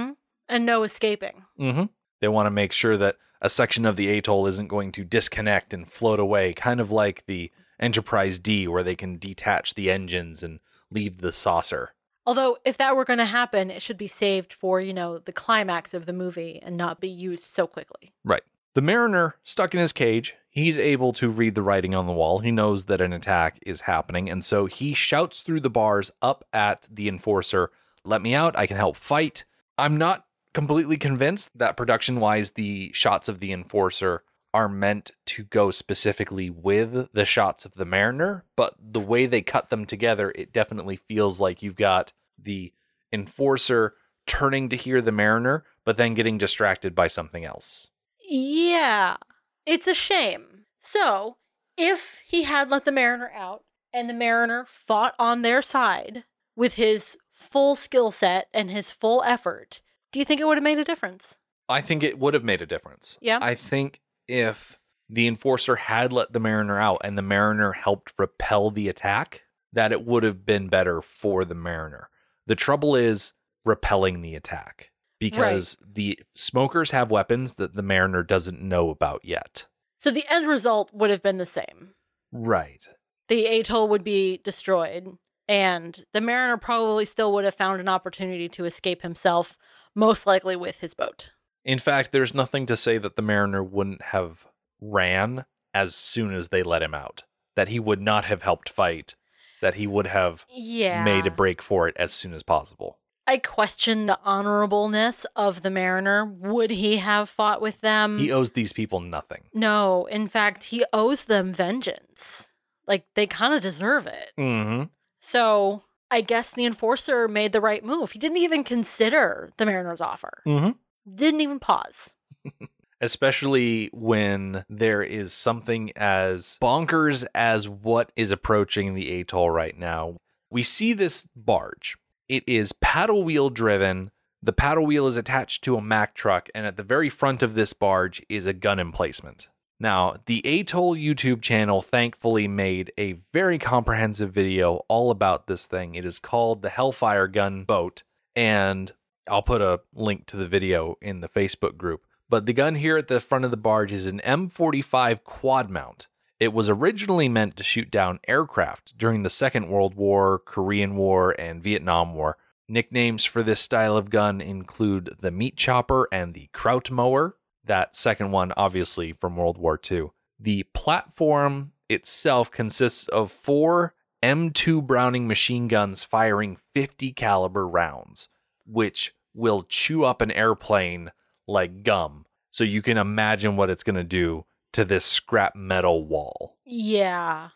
And 0.53 0.67
no 0.67 0.83
escaping. 0.83 1.45
Mm-hmm. 1.59 1.85
They 2.21 2.27
want 2.27 2.45
to 2.45 2.51
make 2.51 2.71
sure 2.71 2.95
that 2.95 3.17
a 3.41 3.50
section 3.50 3.85
of 3.85 3.95
the 3.95 4.07
atoll 4.07 4.45
isn't 4.45 4.67
going 4.67 4.91
to 4.94 5.03
disconnect 5.03 5.73
and 5.73 5.88
float 5.88 6.19
away, 6.19 6.53
kind 6.53 6.79
of 6.79 6.91
like 6.91 7.25
the 7.25 7.51
Enterprise 7.79 8.38
D, 8.38 8.67
where 8.67 8.83
they 8.83 8.95
can 8.95 9.17
detach 9.17 9.73
the 9.73 9.89
engines 9.89 10.44
and 10.44 10.59
leave 10.91 11.17
the 11.17 11.33
saucer. 11.33 11.95
Although, 12.25 12.57
if 12.63 12.77
that 12.77 12.95
were 12.95 13.03
going 13.03 13.19
to 13.19 13.25
happen, 13.25 13.69
it 13.69 13.81
should 13.81 13.97
be 13.97 14.07
saved 14.07 14.53
for, 14.53 14.79
you 14.79 14.94
know, 14.94 15.17
the 15.17 15.33
climax 15.33 15.94
of 15.94 16.05
the 16.05 16.13
movie 16.13 16.59
and 16.61 16.77
not 16.77 17.01
be 17.01 17.09
used 17.09 17.44
so 17.44 17.67
quickly. 17.67 18.13
Right. 18.23 18.44
The 18.75 18.81
mariner, 18.81 19.35
stuck 19.44 19.73
in 19.73 19.79
his 19.79 19.91
cage, 19.91 20.35
he's 20.50 20.77
able 20.77 21.13
to 21.13 21.29
read 21.29 21.55
the 21.55 21.61
writing 21.61 21.94
on 21.94 22.05
the 22.05 22.13
wall. 22.13 22.39
He 22.39 22.51
knows 22.51 22.85
that 22.85 23.01
an 23.01 23.11
attack 23.11 23.59
is 23.65 23.81
happening, 23.81 24.29
and 24.29 24.45
so 24.45 24.67
he 24.67 24.94
shouts 24.94 25.41
through 25.41 25.61
the 25.61 25.69
bars 25.69 26.11
up 26.21 26.45
at 26.53 26.88
the 26.89 27.09
enforcer, 27.09 27.71
Let 28.05 28.21
me 28.21 28.33
out, 28.33 28.57
I 28.57 28.67
can 28.67 28.77
help 28.77 28.95
fight. 28.95 29.44
I'm 29.77 29.97
not 29.97 30.25
completely 30.53 30.97
convinced 30.97 31.50
that 31.55 31.77
production 31.77 32.19
wise, 32.19 32.51
the 32.51 32.91
shots 32.94 33.27
of 33.27 33.39
the 33.39 33.51
enforcer 33.51 34.23
are 34.53 34.69
meant 34.69 35.11
to 35.25 35.44
go 35.44 35.71
specifically 35.71 36.50
with 36.50 37.11
the 37.11 37.25
shots 37.25 37.65
of 37.65 37.73
the 37.73 37.85
mariner, 37.85 38.45
but 38.55 38.75
the 38.79 39.00
way 39.00 39.25
they 39.25 39.41
cut 39.41 39.69
them 39.69 39.85
together, 39.85 40.31
it 40.35 40.53
definitely 40.53 40.95
feels 40.95 41.39
like 41.39 41.63
you've 41.63 41.75
got 41.75 42.13
the 42.38 42.71
enforcer 43.11 43.95
turning 44.27 44.69
to 44.69 44.75
hear 44.75 45.01
the 45.01 45.11
mariner, 45.11 45.63
but 45.83 45.97
then 45.97 46.13
getting 46.13 46.38
distracted 46.38 46.94
by 46.94 47.07
something 47.07 47.44
else. 47.44 47.89
Yeah, 48.27 49.17
it's 49.65 49.88
a 49.88 49.93
shame. 49.93 50.65
So, 50.79 51.38
if 51.77 52.22
he 52.25 52.43
had 52.43 52.69
let 52.69 52.86
the 52.86 52.91
mariner 52.91 53.31
out 53.33 53.63
and 53.91 54.07
the 54.07 54.13
mariner 54.13 54.65
fought 54.69 55.15
on 55.17 55.41
their 55.41 55.62
side 55.62 56.24
with 56.55 56.75
his 56.75 57.17
full 57.31 57.75
skill 57.75 58.12
set 58.12 58.48
and 58.53 58.69
his 58.69 58.91
full 58.91 59.24
effort, 59.25 59.81
do 60.13 60.20
you 60.20 60.25
think 60.25 60.39
it 60.39 60.46
would 60.48 60.58
have 60.58 60.63
made 60.63 60.79
a 60.79 60.86
difference? 60.86 61.39
I 61.67 61.82
think 61.82 62.03
it 62.03 62.17
would 62.17 62.34
have 62.34 62.43
made 62.43 62.62
a 62.62 62.65
difference. 62.65 63.17
Yeah. 63.22 63.39
I 63.41 63.55
think 63.55 64.00
if 64.27 64.79
the 65.10 65.27
enforcer 65.27 65.75
had 65.75 66.13
let 66.13 66.32
the 66.32 66.39
mariner 66.39 66.79
out 66.79 67.01
and 67.03 67.17
the 67.17 67.22
mariner 67.22 67.74
helped 67.74 68.13
repel 68.17 68.72
the 68.72 68.88
attack, 68.88 69.41
that 69.74 69.91
it 69.91 70.05
would 70.05 70.24
have 70.24 70.46
been 70.46 70.70
better 70.70 71.01
for 71.01 71.43
the 71.43 71.55
mariner. 71.55 72.10
The 72.48 72.55
trouble 72.55 72.96
is 72.96 73.34
repelling 73.65 74.22
the 74.22 74.36
attack 74.36 74.91
because 75.20 75.77
the 75.86 76.20
smokers 76.36 76.91
have 76.91 77.10
weapons 77.10 77.55
that 77.55 77.75
the 77.75 77.82
mariner 77.82 78.24
doesn't 78.24 78.62
know 78.62 78.89
about 78.89 79.22
yet. 79.24 79.65
So, 79.98 80.12
the 80.12 80.25
end 80.29 80.48
result 80.48 80.91
would 80.93 81.10
have 81.10 81.24
been 81.24 81.38
the 81.38 81.46
same. 81.46 81.93
Right. 82.32 82.86
The 83.29 83.46
atoll 83.46 83.88
would 83.88 84.03
be 84.03 84.41
destroyed, 84.43 85.17
and 85.48 86.03
the 86.13 86.20
mariner 86.20 86.58
probably 86.58 87.05
still 87.05 87.32
would 87.34 87.46
have 87.46 87.55
found 87.55 87.79
an 87.79 87.88
opportunity 87.88 88.50
to 88.50 88.65
escape 88.65 89.01
himself, 89.01 89.58
most 89.95 90.25
likely 90.25 90.55
with 90.55 90.79
his 90.79 90.93
boat. 90.93 91.31
In 91.65 91.79
fact, 91.79 92.12
there's 92.12 92.33
nothing 92.33 92.65
to 92.65 92.75
say 92.77 92.97
that 92.97 93.15
the 93.15 93.21
mariner 93.21 93.63
wouldn't 93.63 94.01
have 94.01 94.45
ran 94.81 95.45
as 95.73 95.95
soon 95.95 96.33
as 96.33 96.50
they 96.50 96.62
let 96.63 96.81
him 96.83 96.93
out. 96.93 97.23
That 97.55 97.69
he 97.69 97.79
would 97.79 98.01
not 98.01 98.25
have 98.25 98.41
helped 98.41 98.69
fight. 98.69 99.15
That 99.62 99.75
he 99.75 99.88
would 99.88 100.07
have 100.07 100.45
Yeah. 100.50 101.03
made 101.03 101.25
a 101.25 101.31
break 101.31 101.62
for 101.62 101.88
it 101.88 101.95
as 101.97 102.12
soon 102.13 102.33
as 102.33 102.43
possible. 102.43 103.00
I 103.25 103.38
question 103.38 104.05
the 104.07 104.19
honorableness 104.25 105.25
of 105.38 105.62
the 105.62 105.69
mariner. 105.69 106.25
Would 106.25 106.71
he 106.71 106.97
have 106.97 107.29
fought 107.29 107.62
with 107.62 107.79
them? 107.79 108.19
He 108.19 108.31
owes 108.31 108.51
these 108.51 108.73
people 108.73 109.00
nothing. 109.00 109.43
no, 109.53 110.05
in 110.07 110.27
fact, 110.27 110.63
he 110.65 110.83
owes 110.91 111.25
them 111.25 111.53
vengeance. 111.53 112.50
Like 112.85 113.05
they 113.15 113.25
kind 113.25 113.53
of 113.53 113.62
deserve 113.62 114.07
it. 114.07 114.33
Mm-hmm. 114.38 114.83
So 115.21 115.83
I 116.13 116.22
guess 116.22 116.51
the 116.51 116.65
enforcer 116.65 117.27
made 117.27 117.53
the 117.53 117.60
right 117.60 117.84
move. 117.84 118.12
He 118.12 118.20
didn't 118.20 118.38
even 118.38 118.63
consider 118.63 119.51
the 119.58 119.65
mariner's 119.65 120.00
offer. 120.00 120.43
Mm-hmm. 120.46 120.72
Didn't 121.15 121.41
even 121.41 121.60
pause. 121.60 122.13
Especially 123.01 123.89
when 123.91 124.63
there 124.70 125.01
is 125.01 125.34
something 125.34 125.91
as 125.96 126.60
bonkers 126.62 127.25
as 127.34 127.67
what 127.67 128.12
is 128.15 128.32
approaching 128.32 128.93
the 128.93 129.20
atoll 129.20 129.50
right 129.50 129.75
now. 129.75 130.17
We 130.51 130.62
see 130.62 130.93
this 130.93 131.27
barge. 131.36 131.98
It 132.29 132.43
is 132.46 132.74
paddle 132.74 133.24
wheel 133.24 133.50
driven. 133.50 134.12
The 134.43 134.53
paddle 134.53 134.86
wheel 134.86 135.08
is 135.08 135.17
attached 135.17 135.63
to 135.63 135.77
a 135.77 135.82
Mack 135.82 136.13
truck, 136.13 136.48
and 136.53 136.67
at 136.67 136.77
the 136.77 136.84
very 136.84 137.10
front 137.10 137.41
of 137.41 137.55
this 137.55 137.74
barge 137.74 138.22
is 138.29 138.46
a 138.46 138.53
gun 138.53 138.79
emplacement. 138.79 139.50
Now, 139.83 140.15
the 140.27 140.41
Atoll 140.45 140.95
YouTube 140.95 141.41
channel 141.41 141.81
thankfully 141.81 142.47
made 142.47 142.93
a 142.97 143.17
very 143.33 143.59
comprehensive 143.59 144.31
video 144.31 144.85
all 144.87 145.11
about 145.11 145.47
this 145.47 145.65
thing. 145.65 145.95
It 145.95 146.05
is 146.05 146.19
called 146.19 146.61
the 146.61 146.69
Hellfire 146.69 147.27
Gun 147.27 147.65
Boat, 147.65 148.03
and 148.33 148.93
I'll 149.27 149.41
put 149.41 149.59
a 149.59 149.81
link 149.93 150.25
to 150.27 150.37
the 150.37 150.47
video 150.47 150.95
in 151.01 151.19
the 151.19 151.27
Facebook 151.27 151.75
group. 151.75 152.05
But 152.29 152.45
the 152.45 152.53
gun 152.53 152.75
here 152.75 152.95
at 152.95 153.09
the 153.09 153.19
front 153.19 153.43
of 153.43 153.51
the 153.51 153.57
barge 153.57 153.91
is 153.91 154.05
an 154.05 154.21
M45 154.23 155.25
quad 155.25 155.69
mount. 155.69 156.07
It 156.39 156.53
was 156.53 156.69
originally 156.69 157.27
meant 157.27 157.57
to 157.57 157.63
shoot 157.65 157.91
down 157.91 158.21
aircraft 158.25 158.97
during 158.97 159.23
the 159.23 159.29
Second 159.29 159.67
World 159.67 159.95
War, 159.95 160.39
Korean 160.39 160.95
War, 160.95 161.35
and 161.37 161.61
Vietnam 161.61 162.15
War, 162.15 162.37
Nicknames 162.69 163.25
for 163.25 163.43
this 163.43 163.59
style 163.59 163.97
of 163.97 164.09
gun 164.09 164.39
include 164.39 165.17
the 165.19 165.31
meat 165.31 165.57
chopper 165.57 166.07
and 166.11 166.33
the 166.33 166.49
kraut 166.53 166.89
mower. 166.89 167.35
That 167.65 167.96
second 167.96 168.32
one, 168.32 168.51
obviously, 168.58 169.13
from 169.13 169.36
World 169.36 169.58
War 169.58 169.79
II. 169.89 170.12
The 170.39 170.63
platform 170.74 171.72
itself 171.89 172.51
consists 172.51 173.08
of 173.08 173.32
four 173.32 173.93
M2 174.22 174.86
Browning 174.86 175.27
machine 175.27 175.67
guns 175.67 176.03
firing 176.03 176.55
50 176.55 177.12
caliber 177.13 177.67
rounds, 177.67 178.29
which 178.65 179.13
will 179.34 179.63
chew 179.63 180.03
up 180.03 180.22
an 180.22 180.32
airplane 180.32 181.12
like 181.48 181.84
gum. 181.84 182.25
So 182.51 182.63
you 182.63 182.82
can 182.82 182.98
imagine 182.98 183.55
what 183.55 183.70
it's 183.70 183.84
going 183.84 183.96
to 183.96 184.03
do 184.03 184.46
to 184.74 184.86
this 184.86 185.05
scrap 185.05 185.55
metal 185.55 186.05
wall. 186.05 186.58
Yeah. 186.65 187.50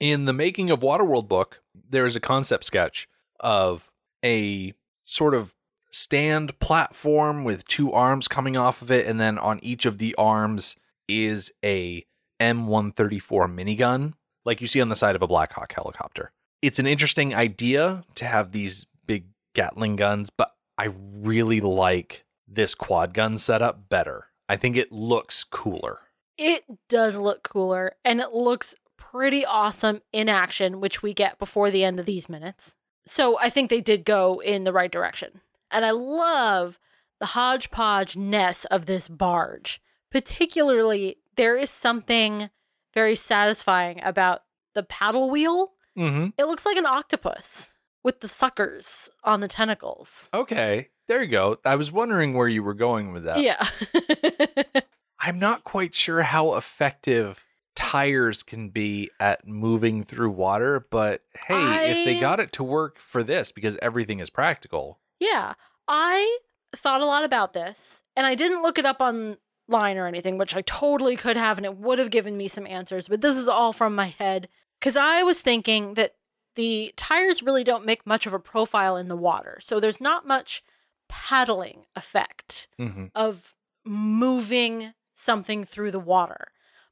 In 0.00 0.24
the 0.24 0.32
making 0.32 0.70
of 0.70 0.80
Waterworld 0.80 1.28
book, 1.28 1.60
there 1.88 2.06
is 2.06 2.16
a 2.16 2.20
concept 2.20 2.64
sketch 2.64 3.08
of 3.40 3.90
a 4.24 4.74
sort 5.02 5.34
of 5.34 5.54
stand 5.94 6.58
platform 6.58 7.44
with 7.44 7.64
two 7.68 7.92
arms 7.92 8.26
coming 8.26 8.56
off 8.56 8.82
of 8.82 8.90
it, 8.90 9.06
and 9.06 9.20
then 9.20 9.38
on 9.38 9.60
each 9.62 9.86
of 9.86 9.98
the 9.98 10.12
arms 10.16 10.74
is 11.08 11.52
a 11.64 12.04
M134 12.40 13.22
minigun, 13.48 14.14
like 14.44 14.60
you 14.60 14.66
see 14.66 14.80
on 14.80 14.88
the 14.88 14.96
side 14.96 15.14
of 15.14 15.22
a 15.22 15.28
Black 15.28 15.52
Hawk 15.52 15.72
helicopter. 15.72 16.32
It's 16.60 16.80
an 16.80 16.86
interesting 16.88 17.32
idea 17.32 18.02
to 18.16 18.24
have 18.24 18.50
these 18.50 18.86
big 19.06 19.26
Gatling 19.54 19.94
guns, 19.94 20.30
but 20.30 20.54
I 20.76 20.88
really 20.88 21.60
like 21.60 22.24
this 22.48 22.74
quad 22.74 23.14
gun 23.14 23.36
setup 23.36 23.88
better. 23.88 24.26
I 24.48 24.56
think 24.56 24.76
it 24.76 24.90
looks 24.90 25.44
cooler. 25.44 26.00
It 26.36 26.64
does 26.88 27.16
look 27.16 27.44
cooler 27.44 27.94
and 28.04 28.20
it 28.20 28.32
looks 28.32 28.74
pretty 28.96 29.44
awesome 29.44 30.02
in 30.12 30.28
action, 30.28 30.80
which 30.80 31.04
we 31.04 31.14
get 31.14 31.38
before 31.38 31.70
the 31.70 31.84
end 31.84 32.00
of 32.00 32.06
these 32.06 32.28
minutes. 32.28 32.74
So 33.06 33.38
I 33.38 33.48
think 33.48 33.70
they 33.70 33.80
did 33.80 34.04
go 34.04 34.40
in 34.40 34.64
the 34.64 34.72
right 34.72 34.90
direction. 34.90 35.40
And 35.74 35.84
I 35.84 35.90
love 35.90 36.78
the 37.20 37.26
hodgepodge 37.26 38.16
ness 38.16 38.64
of 38.66 38.86
this 38.86 39.08
barge. 39.08 39.82
Particularly, 40.10 41.16
there 41.36 41.56
is 41.56 41.68
something 41.68 42.48
very 42.94 43.16
satisfying 43.16 44.00
about 44.02 44.42
the 44.74 44.84
paddle 44.84 45.30
wheel. 45.30 45.72
Mm-hmm. 45.98 46.28
It 46.38 46.44
looks 46.44 46.64
like 46.64 46.76
an 46.76 46.86
octopus 46.86 47.72
with 48.04 48.20
the 48.20 48.28
suckers 48.28 49.10
on 49.24 49.40
the 49.40 49.48
tentacles. 49.48 50.30
Okay, 50.32 50.90
there 51.08 51.22
you 51.22 51.30
go. 51.30 51.58
I 51.64 51.76
was 51.76 51.90
wondering 51.90 52.34
where 52.34 52.48
you 52.48 52.62
were 52.62 52.74
going 52.74 53.12
with 53.12 53.24
that. 53.24 53.40
Yeah. 53.40 53.66
I'm 55.20 55.38
not 55.38 55.64
quite 55.64 55.94
sure 55.94 56.22
how 56.22 56.54
effective 56.54 57.44
tires 57.74 58.42
can 58.42 58.68
be 58.68 59.10
at 59.18 59.46
moving 59.46 60.04
through 60.04 60.30
water, 60.30 60.86
but 60.90 61.22
hey, 61.46 61.90
if 61.90 62.04
they 62.04 62.20
got 62.20 62.40
it 62.40 62.52
to 62.52 62.62
work 62.62 62.98
for 62.98 63.22
this 63.22 63.50
because 63.50 63.76
everything 63.82 64.20
is 64.20 64.30
practical. 64.30 65.00
Yeah, 65.24 65.54
I 65.88 66.38
thought 66.76 67.00
a 67.00 67.06
lot 67.06 67.24
about 67.24 67.52
this, 67.52 68.02
and 68.16 68.26
I 68.26 68.34
didn't 68.34 68.62
look 68.62 68.78
it 68.78 68.86
up 68.86 69.00
online 69.00 69.96
or 69.96 70.06
anything, 70.06 70.38
which 70.38 70.54
I 70.56 70.62
totally 70.62 71.16
could 71.16 71.36
have, 71.36 71.56
and 71.58 71.64
it 71.64 71.76
would 71.76 71.98
have 71.98 72.10
given 72.10 72.36
me 72.36 72.48
some 72.48 72.66
answers. 72.66 73.08
But 73.08 73.20
this 73.20 73.36
is 73.36 73.48
all 73.48 73.72
from 73.72 73.94
my 73.94 74.08
head 74.08 74.48
because 74.80 74.96
I 74.96 75.22
was 75.22 75.40
thinking 75.40 75.94
that 75.94 76.14
the 76.56 76.92
tires 76.96 77.42
really 77.42 77.64
don't 77.64 77.86
make 77.86 78.06
much 78.06 78.26
of 78.26 78.32
a 78.34 78.38
profile 78.38 78.96
in 78.96 79.08
the 79.08 79.16
water, 79.16 79.58
so 79.62 79.80
there's 79.80 80.00
not 80.00 80.26
much 80.26 80.62
paddling 81.08 81.84
effect 81.94 82.68
Mm-hmm. 82.80 83.06
of 83.14 83.54
moving 83.84 84.94
something 85.14 85.64
through 85.64 85.90
the 85.90 85.98
water. 86.00 86.48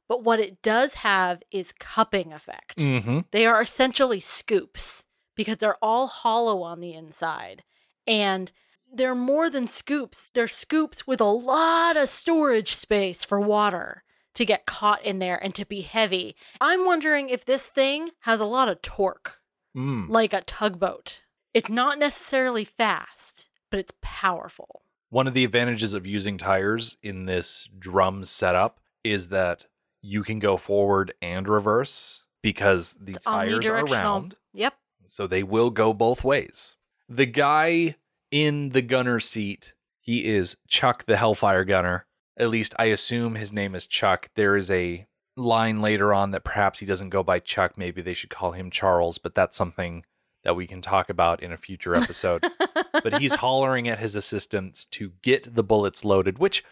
But 0.07 0.23
what 0.23 0.39
it 0.39 0.61
does 0.61 0.95
have 0.95 1.41
is 1.51 1.73
cupping 1.79 2.31
effect. 2.33 2.77
Mm-hmm. 2.77 3.19
They 3.31 3.45
are 3.45 3.61
essentially 3.61 4.19
scoops 4.19 5.05
because 5.35 5.57
they're 5.57 5.77
all 5.83 6.07
hollow 6.07 6.61
on 6.61 6.79
the 6.81 6.93
inside. 6.93 7.63
And 8.07 8.51
they're 8.93 9.15
more 9.15 9.49
than 9.49 9.65
scoops, 9.65 10.29
they're 10.33 10.47
scoops 10.47 11.07
with 11.07 11.19
a 11.19 11.25
lot 11.25 11.97
of 11.97 12.09
storage 12.09 12.75
space 12.75 13.23
for 13.23 13.39
water 13.39 14.03
to 14.35 14.45
get 14.45 14.65
caught 14.65 15.03
in 15.03 15.19
there 15.19 15.41
and 15.43 15.53
to 15.55 15.65
be 15.65 15.81
heavy. 15.81 16.35
I'm 16.59 16.85
wondering 16.85 17.29
if 17.29 17.45
this 17.45 17.67
thing 17.69 18.11
has 18.21 18.39
a 18.39 18.45
lot 18.45 18.69
of 18.69 18.81
torque, 18.81 19.39
Mm. 19.75 20.09
like 20.09 20.33
a 20.33 20.41
tugboat. 20.41 21.21
It's 21.53 21.69
not 21.69 21.97
necessarily 21.99 22.63
fast, 22.63 23.47
but 23.71 23.79
it's 23.79 23.93
powerful. 24.01 24.83
One 25.09 25.27
of 25.27 25.33
the 25.35 25.43
advantages 25.43 25.93
of 25.93 26.05
using 26.07 26.37
tires 26.39 26.97
in 27.03 27.25
this 27.25 27.69
drum 27.77 28.25
setup 28.25 28.79
is 29.03 29.27
that 29.29 29.67
you 30.01 30.23
can 30.23 30.39
go 30.39 30.57
forward 30.57 31.13
and 31.21 31.47
reverse 31.47 32.23
because 32.41 32.93
the 32.99 33.11
It's 33.13 33.23
tires 33.23 33.65
are 33.67 33.85
round. 33.85 34.35
Yep. 34.53 34.73
So 35.07 35.27
they 35.27 35.43
will 35.43 35.69
go 35.69 35.93
both 35.93 36.23
ways. 36.23 36.75
The 37.09 37.25
guy 37.25 37.95
in 38.31 38.69
the 38.69 38.81
gunner 38.81 39.19
seat, 39.19 39.73
he 39.99 40.25
is 40.25 40.57
Chuck 40.67 41.05
the 41.05 41.17
Hellfire 41.17 41.65
Gunner. 41.65 42.05
At 42.37 42.49
least 42.49 42.73
I 42.79 42.85
assume 42.85 43.35
his 43.35 43.53
name 43.53 43.75
is 43.75 43.85
Chuck. 43.85 44.29
There 44.35 44.57
is 44.57 44.71
a 44.71 45.05
line 45.37 45.81
later 45.81 46.13
on 46.13 46.31
that 46.31 46.43
perhaps 46.43 46.79
he 46.79 46.85
doesn't 46.85 47.09
go 47.09 47.23
by 47.23 47.39
Chuck. 47.39 47.77
Maybe 47.77 48.01
they 48.01 48.13
should 48.13 48.29
call 48.29 48.53
him 48.53 48.71
Charles, 48.71 49.17
but 49.17 49.35
that's 49.35 49.55
something 49.57 50.05
that 50.43 50.55
we 50.55 50.67
can 50.67 50.81
talk 50.81 51.09
about 51.09 51.41
in 51.41 51.51
a 51.51 51.57
future 51.57 51.95
episode. 51.95 52.43
but 52.91 53.19
he's 53.19 53.35
hollering 53.35 53.87
at 53.87 53.99
his 53.99 54.15
assistants 54.15 54.85
to 54.85 55.13
get 55.21 55.55
the 55.55 55.63
bullets 55.63 56.03
loaded, 56.03 56.39
which 56.39 56.63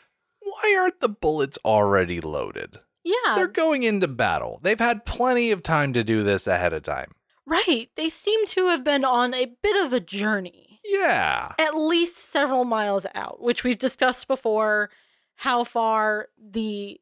why 0.42 0.76
aren't 0.78 1.00
the 1.00 1.10
bullets 1.10 1.58
already 1.64 2.20
loaded? 2.20 2.80
yeah. 3.04 3.36
They're 3.36 3.48
going 3.48 3.84
into 3.84 4.08
battle. 4.08 4.60
They've 4.62 4.80
had 4.80 5.06
plenty 5.06 5.52
of 5.52 5.64
time 5.64 5.94
to 5.94 6.04
do 6.04 6.24
this 6.24 6.48
ahead 6.48 6.74
of 6.74 6.84
time. 6.84 7.12
Right. 7.46 7.90
They 7.96 8.10
seem 8.10 8.46
to 8.48 8.68
have 8.68 8.84
been 8.84 9.04
on 9.04 9.34
a 9.34 9.46
bit 9.62 9.86
of 9.86 9.94
a 9.94 10.00
journey, 10.00 10.80
Yeah. 10.86 11.54
at 11.58 11.76
least 11.76 12.18
several 12.18 12.66
miles 12.66 13.06
out, 13.16 13.42
which 13.42 13.64
we've 13.64 13.78
discussed 13.78 14.28
before 14.28 14.90
how 15.38 15.64
far 15.64 16.28
the 16.40 17.00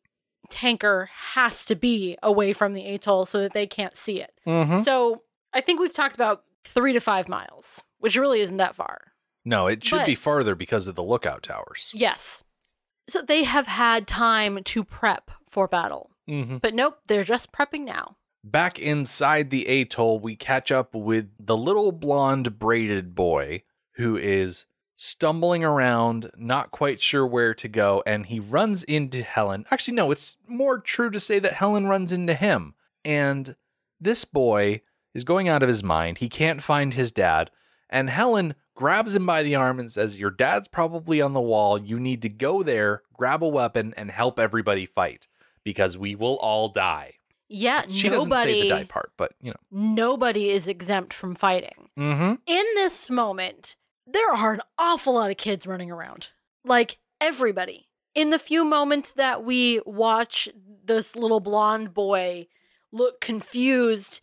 tanker 0.50 1.10
has 1.34 1.65
to 1.65 1.75
be 1.75 2.17
away 2.24 2.53
from 2.53 2.74
the 2.74 2.86
atoll 2.88 3.25
so 3.25 3.39
that 3.41 3.53
they 3.53 3.67
can't 3.67 3.98
see 3.98 4.22
it. 4.22 4.31
Mm-hmm. 4.48 4.77
So 4.79 5.22
I 5.53 5.62
think 5.62 5.79
we've 5.79 5.93
talked 5.93 6.15
about 6.15 6.43
three 6.63 6.93
to 6.93 7.00
five 7.00 7.27
miles, 7.27 7.81
which 8.00 8.15
really 8.15 8.39
isn't 8.41 8.58
that 8.58 8.75
far. 8.75 9.12
No, 9.46 9.67
it 9.67 9.84
should 9.84 10.00
But- 10.00 10.05
be 10.08 10.15
farther 10.15 10.55
because 10.55 10.88
of 10.88 10.96
the 10.96 11.03
lookout 11.03 11.43
towers. 11.43 11.91
Yes. 11.93 12.43
So 13.10 13.22
they 13.22 13.43
have 13.43 13.67
had 13.67 14.08
time 14.08 14.63
to 14.63 14.84
prep 14.84 15.31
for 15.50 15.67
battle. 15.67 16.12
Mm-hmm. 16.29 16.58
But 16.58 16.74
nope, 16.75 17.00
they're 17.08 17.24
just 17.24 17.51
prepping 17.51 17.84
now. 17.86 18.15
Back 18.43 18.79
inside 18.79 19.50
the 19.50 19.67
atoll, 19.67 20.19
we 20.19 20.36
catch 20.36 20.72
up 20.72 20.96
with 20.96 21.29
the 21.39 21.58
little 21.58 21.91
blonde 21.91 22.58
braided 22.58 23.13
boy 23.13 23.63
who 23.93 24.15
is 24.15 24.65
stumbling 24.96 25.63
around, 25.63 26.31
not 26.38 26.72
quite 26.72 27.01
sure 27.01 27.25
where 27.25 27.53
to 27.53 27.67
go, 27.67 28.03
and 28.05 28.25
he 28.25 28.39
runs 28.39 28.84
into 28.84 29.24
Helen. 29.24 29.65
Actually, 29.72 29.96
no, 29.96 30.12
it's 30.12 30.38
more 30.48 30.77
true 30.77 31.10
to 31.10 31.19
say 31.19 31.39
that 31.39 31.53
Helen 31.53 31.88
runs 31.88 32.13
into 32.13 32.34
him. 32.34 32.75
And 33.03 33.55
this 34.00 34.25
boy 34.25 34.81
is 35.13 35.24
going 35.24 35.48
out 35.48 35.63
of 35.63 35.69
his 35.69 35.84
mind. 35.84 36.19
He 36.19 36.29
can't 36.29 36.63
find 36.63 36.93
his 36.93 37.12
dad. 37.12 37.51
And 37.89 38.10
Helen 38.10 38.55
grabs 38.75 39.15
him 39.15 39.25
by 39.25 39.43
the 39.43 39.55
arm 39.55 39.79
and 39.79 39.91
says, 39.91 40.19
Your 40.19 40.31
dad's 40.31 40.67
probably 40.67 41.22
on 41.22 41.34
the 41.34 41.41
wall. 41.41 41.77
You 41.77 42.00
need 42.00 42.22
to 42.22 42.29
go 42.29 42.63
there, 42.63 43.03
grab 43.13 43.43
a 43.43 43.48
weapon, 43.48 43.93
and 43.98 44.12
help 44.12 44.39
everybody 44.39 44.86
fight 44.86 45.27
because 45.63 45.98
we 45.98 46.15
will 46.15 46.38
all 46.38 46.69
die. 46.69 47.18
Yeah, 47.50 47.84
She 47.89 48.10
doesn't 48.10 48.32
say 48.32 48.62
the 48.62 48.70
die 48.70 48.84
part, 48.84 49.12
but 49.18 49.34
you 49.41 49.51
know. 49.51 49.58
nobody 49.72 50.50
is 50.50 50.68
exempt 50.68 51.13
from 51.13 51.36
fighting. 51.36 51.89
Mm-hmm. 51.98 52.36
in 52.46 52.65
this 52.75 53.10
moment, 53.10 53.75
there 54.06 54.29
are 54.32 54.53
an 54.53 54.62
awful 54.77 55.13
lot 55.13 55.32
of 55.32 55.38
kids 55.38 55.68
running 55.68 55.91
around. 55.91 56.27
Like 56.63 57.00
everybody. 57.20 57.88
In 58.15 58.29
the 58.29 58.39
few 58.39 58.63
moments 58.65 59.13
that 59.13 59.44
we 59.44 59.82
watch 59.86 60.50
this 60.84 61.15
little 61.15 61.39
blonde 61.39 61.94
boy 61.94 62.48
look 62.91 63.22
confused, 63.22 64.22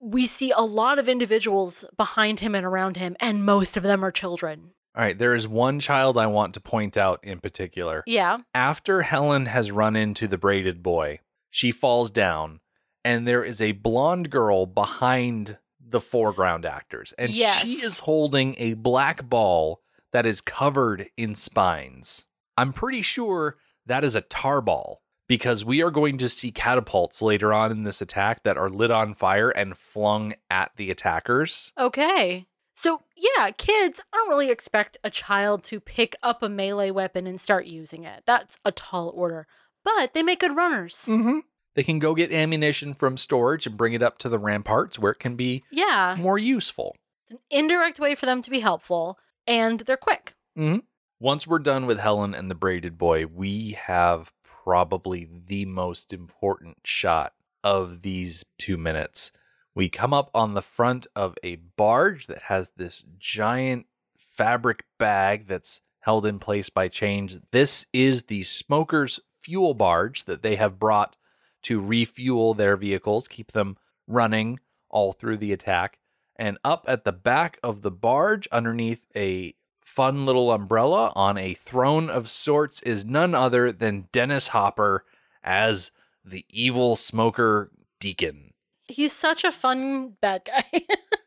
we 0.00 0.26
see 0.26 0.50
a 0.50 0.62
lot 0.62 0.98
of 0.98 1.08
individuals 1.08 1.84
behind 1.96 2.40
him 2.40 2.54
and 2.54 2.64
around 2.66 2.96
him, 2.96 3.16
and 3.20 3.44
most 3.44 3.76
of 3.76 3.82
them 3.82 4.04
are 4.04 4.10
children. 4.12 4.70
All 4.96 5.02
right, 5.02 5.18
there 5.18 5.34
is 5.34 5.48
one 5.48 5.80
child 5.80 6.16
I 6.16 6.26
want 6.26 6.54
to 6.54 6.60
point 6.60 6.96
out 6.96 7.18
in 7.24 7.40
particular. 7.40 8.04
Yeah. 8.06 8.38
After 8.54 9.02
Helen 9.02 9.46
has 9.46 9.72
run 9.72 9.96
into 9.96 10.28
the 10.28 10.38
braided 10.38 10.82
boy, 10.82 11.18
she 11.50 11.72
falls 11.72 12.10
down, 12.12 12.60
and 13.04 13.26
there 13.26 13.44
is 13.44 13.60
a 13.60 13.72
blonde 13.72 14.30
girl 14.30 14.66
behind 14.66 15.58
the 15.86 16.00
foreground 16.00 16.64
actors, 16.64 17.12
and 17.18 17.30
Yes. 17.30 17.60
she 17.60 17.74
is 17.82 18.00
holding 18.00 18.54
a 18.58 18.74
black 18.74 19.28
ball 19.28 19.80
that 20.12 20.26
is 20.26 20.40
covered 20.40 21.08
in 21.16 21.34
spines. 21.34 22.26
I'm 22.56 22.72
pretty 22.72 23.02
sure 23.02 23.56
that 23.86 24.04
is 24.04 24.14
a 24.14 24.20
tar 24.22 24.60
ball 24.60 25.02
because 25.28 25.64
we 25.64 25.82
are 25.82 25.90
going 25.90 26.18
to 26.18 26.28
see 26.28 26.50
catapults 26.52 27.20
later 27.22 27.52
on 27.52 27.70
in 27.70 27.82
this 27.84 28.00
attack 28.00 28.42
that 28.44 28.56
are 28.56 28.68
lit 28.68 28.90
on 28.90 29.14
fire 29.14 29.50
and 29.50 29.76
flung 29.76 30.34
at 30.50 30.70
the 30.76 30.90
attackers. 30.90 31.72
Okay. 31.78 32.46
So, 32.76 33.02
yeah, 33.16 33.50
kids, 33.50 34.00
I 34.12 34.16
don't 34.16 34.28
really 34.28 34.50
expect 34.50 34.96
a 35.04 35.10
child 35.10 35.62
to 35.64 35.80
pick 35.80 36.16
up 36.22 36.42
a 36.42 36.48
melee 36.48 36.90
weapon 36.90 37.26
and 37.26 37.40
start 37.40 37.66
using 37.66 38.04
it. 38.04 38.22
That's 38.26 38.58
a 38.64 38.72
tall 38.72 39.12
order. 39.14 39.46
But 39.84 40.12
they 40.14 40.22
make 40.22 40.40
good 40.40 40.56
runners. 40.56 41.06
Mm-hmm. 41.08 41.38
They 41.74 41.82
can 41.82 41.98
go 41.98 42.14
get 42.14 42.32
ammunition 42.32 42.94
from 42.94 43.16
storage 43.16 43.66
and 43.66 43.76
bring 43.76 43.92
it 43.94 44.02
up 44.02 44.18
to 44.18 44.28
the 44.28 44.38
ramparts 44.38 44.98
where 44.98 45.12
it 45.12 45.18
can 45.18 45.36
be 45.36 45.64
Yeah. 45.70 46.16
more 46.18 46.38
useful. 46.38 46.96
It's 47.22 47.32
an 47.32 47.38
indirect 47.50 47.98
way 47.98 48.14
for 48.14 48.26
them 48.26 48.42
to 48.42 48.50
be 48.50 48.60
helpful, 48.60 49.18
and 49.46 49.80
they're 49.80 49.96
quick. 49.96 50.34
Mm-hmm. 50.56 50.80
Once 51.20 51.46
we're 51.46 51.58
done 51.58 51.86
with 51.86 51.98
Helen 51.98 52.34
and 52.34 52.50
the 52.50 52.54
braided 52.54 52.98
boy, 52.98 53.26
we 53.26 53.72
have 53.72 54.32
probably 54.44 55.28
the 55.46 55.64
most 55.64 56.12
important 56.12 56.78
shot 56.84 57.34
of 57.62 58.02
these 58.02 58.44
two 58.58 58.76
minutes. 58.76 59.32
We 59.74 59.88
come 59.88 60.12
up 60.12 60.30
on 60.34 60.54
the 60.54 60.62
front 60.62 61.06
of 61.16 61.36
a 61.42 61.56
barge 61.56 62.26
that 62.28 62.42
has 62.42 62.70
this 62.76 63.02
giant 63.18 63.86
fabric 64.16 64.84
bag 64.98 65.48
that's 65.48 65.80
held 66.00 66.26
in 66.26 66.38
place 66.38 66.68
by 66.68 66.88
chains. 66.88 67.38
This 67.50 67.86
is 67.92 68.24
the 68.24 68.42
smokers' 68.44 69.18
fuel 69.40 69.74
barge 69.74 70.24
that 70.24 70.42
they 70.42 70.56
have 70.56 70.78
brought 70.78 71.16
to 71.64 71.80
refuel 71.80 72.54
their 72.54 72.76
vehicles, 72.76 73.28
keep 73.28 73.52
them 73.52 73.76
running 74.06 74.60
all 74.88 75.12
through 75.12 75.38
the 75.38 75.52
attack. 75.52 75.98
And 76.36 76.58
up 76.64 76.84
at 76.88 77.04
the 77.04 77.12
back 77.12 77.58
of 77.62 77.82
the 77.82 77.90
barge, 77.90 78.48
underneath 78.50 79.06
a 79.14 79.54
fun 79.84 80.26
little 80.26 80.52
umbrella 80.52 81.12
on 81.14 81.38
a 81.38 81.54
throne 81.54 82.10
of 82.10 82.28
sorts, 82.28 82.82
is 82.82 83.04
none 83.04 83.34
other 83.34 83.70
than 83.70 84.08
Dennis 84.12 84.48
Hopper 84.48 85.04
as 85.42 85.90
the 86.24 86.44
evil 86.48 86.96
smoker 86.96 87.70
deacon. 88.00 88.52
He's 88.88 89.12
such 89.12 89.44
a 89.44 89.50
fun 89.50 90.16
bad 90.20 90.42
guy. 90.44 90.64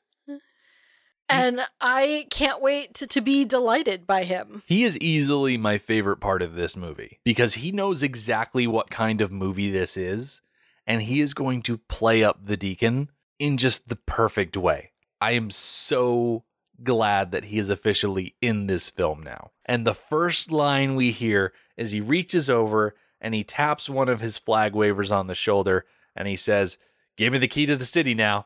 and 1.30 1.62
I 1.82 2.28
can't 2.30 2.62
wait 2.62 2.94
to, 2.96 3.08
to 3.08 3.22
be 3.22 3.46
delighted 3.46 4.08
by 4.08 4.24
him. 4.24 4.64
He 4.66 4.84
is 4.84 4.98
easily 5.00 5.58
my 5.58 5.78
favorite 5.78 6.18
part 6.18 6.42
of 6.42 6.56
this 6.56 6.76
movie 6.76 7.20
because 7.24 7.56
he 7.56 7.72
knows 7.72 8.04
exactly 8.04 8.68
what 8.68 8.90
kind 8.90 9.22
of 9.22 9.32
movie 9.32 9.72
this 9.72 9.98
is, 9.98 10.42
and 10.86 11.02
he 11.04 11.22
is 11.22 11.34
going 11.34 11.62
to 11.64 11.78
play 11.78 12.24
up 12.24 12.46
the 12.46 12.58
deacon 12.58 13.10
in 13.40 13.58
just 13.58 13.88
the 13.88 13.96
perfect 13.96 14.58
way. 14.58 14.92
I 15.20 15.32
am 15.32 15.50
so 15.50 16.44
glad 16.84 17.32
that 17.32 17.46
he 17.46 17.58
is 17.58 17.70
officially 17.70 18.36
in 18.42 18.68
this 18.68 18.90
film 18.90 19.24
now. 19.24 19.52
And 19.66 19.86
the 19.86 19.96
first 19.96 20.52
line 20.52 20.96
we 20.96 21.12
hear 21.12 21.54
is 21.76 21.92
he 21.92 22.02
reaches 22.02 22.50
over 22.50 22.96
and 23.20 23.34
he 23.34 23.44
taps 23.44 23.90
one 23.90 24.10
of 24.10 24.22
his 24.22 24.38
flag 24.38 24.74
wavers 24.74 25.12
on 25.12 25.28
the 25.28 25.36
shoulder 25.36 25.86
and 26.16 26.28
he 26.28 26.36
says, 26.36 26.78
Give 27.18 27.34
me 27.34 27.40
the 27.40 27.48
key 27.48 27.66
to 27.66 27.76
the 27.76 27.86
city 27.86 28.14
now. 28.14 28.46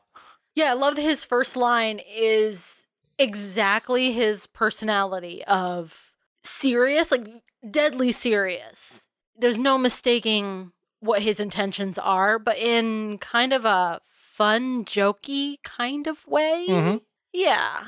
Yeah, 0.55 0.71
I 0.71 0.73
love 0.73 0.95
that 0.95 1.01
his 1.01 1.23
first 1.23 1.55
line 1.55 1.99
is 2.05 2.85
exactly 3.17 4.11
his 4.11 4.47
personality 4.47 5.43
of 5.45 6.11
serious, 6.43 7.11
like 7.11 7.27
deadly 7.69 8.11
serious. 8.11 9.07
There's 9.37 9.59
no 9.59 9.77
mistaking 9.77 10.71
what 10.99 11.21
his 11.21 11.39
intentions 11.39 11.97
are, 11.97 12.37
but 12.37 12.57
in 12.57 13.17
kind 13.19 13.53
of 13.53 13.65
a 13.65 14.01
fun, 14.07 14.85
jokey 14.85 15.57
kind 15.63 16.07
of 16.07 16.27
way. 16.27 16.65
Mm-hmm. 16.67 16.97
Yeah. 17.33 17.87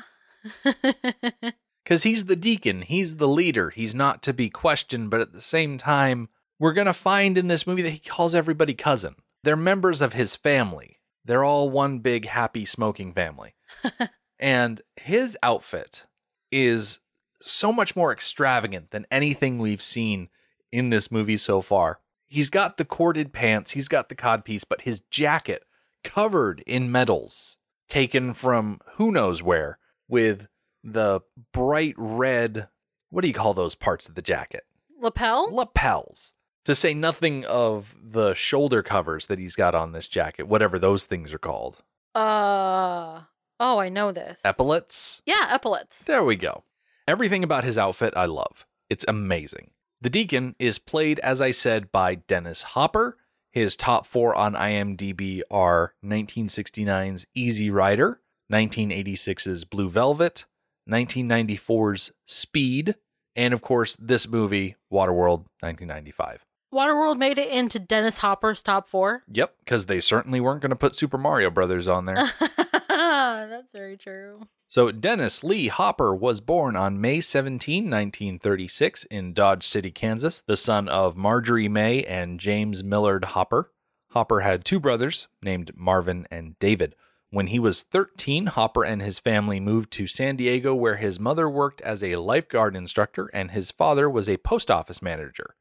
Because 1.84 2.04
he's 2.04 2.24
the 2.24 2.36
deacon, 2.36 2.80
he's 2.80 3.16
the 3.16 3.28
leader, 3.28 3.68
he's 3.68 3.94
not 3.94 4.22
to 4.22 4.32
be 4.32 4.48
questioned, 4.48 5.10
but 5.10 5.20
at 5.20 5.34
the 5.34 5.40
same 5.42 5.76
time, 5.76 6.30
we're 6.58 6.72
going 6.72 6.86
to 6.86 6.94
find 6.94 7.36
in 7.36 7.48
this 7.48 7.66
movie 7.66 7.82
that 7.82 7.90
he 7.90 7.98
calls 7.98 8.34
everybody 8.34 8.72
cousin. 8.72 9.16
They're 9.42 9.54
members 9.54 10.00
of 10.00 10.14
his 10.14 10.34
family. 10.34 11.00
They're 11.24 11.44
all 11.44 11.70
one 11.70 12.00
big 12.00 12.26
happy 12.26 12.64
smoking 12.64 13.12
family. 13.12 13.54
and 14.38 14.80
his 14.96 15.36
outfit 15.42 16.04
is 16.52 17.00
so 17.40 17.72
much 17.72 17.94
more 17.96 18.12
extravagant 18.12 18.90
than 18.90 19.06
anything 19.10 19.58
we've 19.58 19.82
seen 19.82 20.28
in 20.72 20.90
this 20.90 21.10
movie 21.10 21.36
so 21.36 21.60
far. 21.60 22.00
He's 22.26 22.50
got 22.50 22.78
the 22.78 22.84
corded 22.84 23.32
pants, 23.32 23.72
he's 23.72 23.88
got 23.88 24.08
the 24.08 24.14
codpiece, 24.14 24.64
but 24.68 24.82
his 24.82 25.00
jacket 25.10 25.64
covered 26.02 26.62
in 26.66 26.90
medals 26.92 27.58
taken 27.88 28.34
from 28.34 28.80
who 28.94 29.10
knows 29.10 29.42
where 29.42 29.78
with 30.08 30.48
the 30.82 31.20
bright 31.52 31.94
red 31.96 32.68
what 33.10 33.22
do 33.22 33.28
you 33.28 33.34
call 33.34 33.54
those 33.54 33.74
parts 33.74 34.08
of 34.08 34.14
the 34.14 34.22
jacket 34.22 34.64
Lapel? 35.00 35.48
lapels 35.54 36.34
to 36.64 36.74
say 36.74 36.94
nothing 36.94 37.44
of 37.44 37.94
the 38.02 38.34
shoulder 38.34 38.82
covers 38.82 39.26
that 39.26 39.38
he's 39.38 39.56
got 39.56 39.74
on 39.74 39.92
this 39.92 40.08
jacket 40.08 40.48
whatever 40.48 40.78
those 40.78 41.04
things 41.06 41.32
are 41.34 41.38
called. 41.38 41.82
Uh 42.14 43.22
oh, 43.60 43.78
I 43.78 43.88
know 43.88 44.12
this. 44.12 44.40
epaulets? 44.44 45.22
Yeah, 45.26 45.48
epaulets. 45.54 46.04
there 46.04 46.24
we 46.24 46.36
go. 46.36 46.64
Everything 47.06 47.44
about 47.44 47.64
his 47.64 47.76
outfit 47.78 48.14
i 48.16 48.24
love. 48.26 48.66
It's 48.88 49.04
amazing. 49.08 49.70
The 50.00 50.10
deacon 50.10 50.54
is 50.58 50.78
played 50.78 51.18
as 51.20 51.40
i 51.40 51.50
said 51.50 51.90
by 51.90 52.16
dennis 52.16 52.62
hopper 52.62 53.16
his 53.50 53.74
top 53.76 54.06
four 54.06 54.34
on 54.34 54.52
imdb 54.54 55.40
are 55.50 55.94
1969's 56.04 57.24
easy 57.34 57.70
rider 57.70 58.20
1986's 58.52 59.64
blue 59.64 59.88
velvet 59.88 60.44
1994's 60.90 62.12
speed 62.26 62.96
and 63.34 63.54
of 63.54 63.62
course 63.62 63.96
this 63.96 64.28
movie 64.28 64.76
waterworld 64.92 65.46
1995 65.60 66.44
Waterworld 66.74 67.18
made 67.18 67.38
it 67.38 67.48
into 67.48 67.78
Dennis 67.78 68.18
Hopper's 68.18 68.62
top 68.62 68.88
four. 68.88 69.22
yep 69.30 69.54
because 69.64 69.86
they 69.86 70.00
certainly 70.00 70.40
weren't 70.40 70.60
going 70.60 70.70
to 70.70 70.76
put 70.76 70.96
super 70.96 71.16
mario 71.16 71.50
brothers 71.50 71.86
on 71.88 72.06
there 72.06 72.32
That's 72.88 73.70
very 73.72 73.96
true. 73.96 74.42
So, 74.66 74.90
Dennis 74.90 75.44
Lee 75.44 75.68
Hopper 75.68 76.14
was 76.14 76.40
born 76.40 76.74
on 76.74 77.00
May 77.00 77.20
17, 77.20 77.84
1936, 77.84 79.04
in 79.04 79.32
Dodge 79.32 79.64
City, 79.64 79.90
Kansas, 79.90 80.40
the 80.40 80.56
son 80.56 80.88
of 80.88 81.16
Marjorie 81.16 81.68
May 81.68 82.02
and 82.04 82.40
James 82.40 82.82
Millard 82.82 83.24
Hopper. 83.26 83.70
Hopper 84.10 84.40
had 84.40 84.64
two 84.64 84.80
brothers 84.80 85.28
named 85.42 85.72
Marvin 85.76 86.26
and 86.30 86.58
David. 86.58 86.94
When 87.30 87.48
he 87.48 87.58
was 87.58 87.82
13, 87.82 88.46
Hopper 88.46 88.84
and 88.84 89.02
his 89.02 89.18
family 89.18 89.60
moved 89.60 89.90
to 89.92 90.06
San 90.06 90.36
Diego, 90.36 90.74
where 90.74 90.96
his 90.96 91.20
mother 91.20 91.48
worked 91.48 91.80
as 91.82 92.02
a 92.02 92.16
lifeguard 92.16 92.74
instructor 92.76 93.30
and 93.34 93.50
his 93.50 93.70
father 93.70 94.08
was 94.08 94.28
a 94.28 94.38
post 94.38 94.70
office 94.70 95.02
manager, 95.02 95.54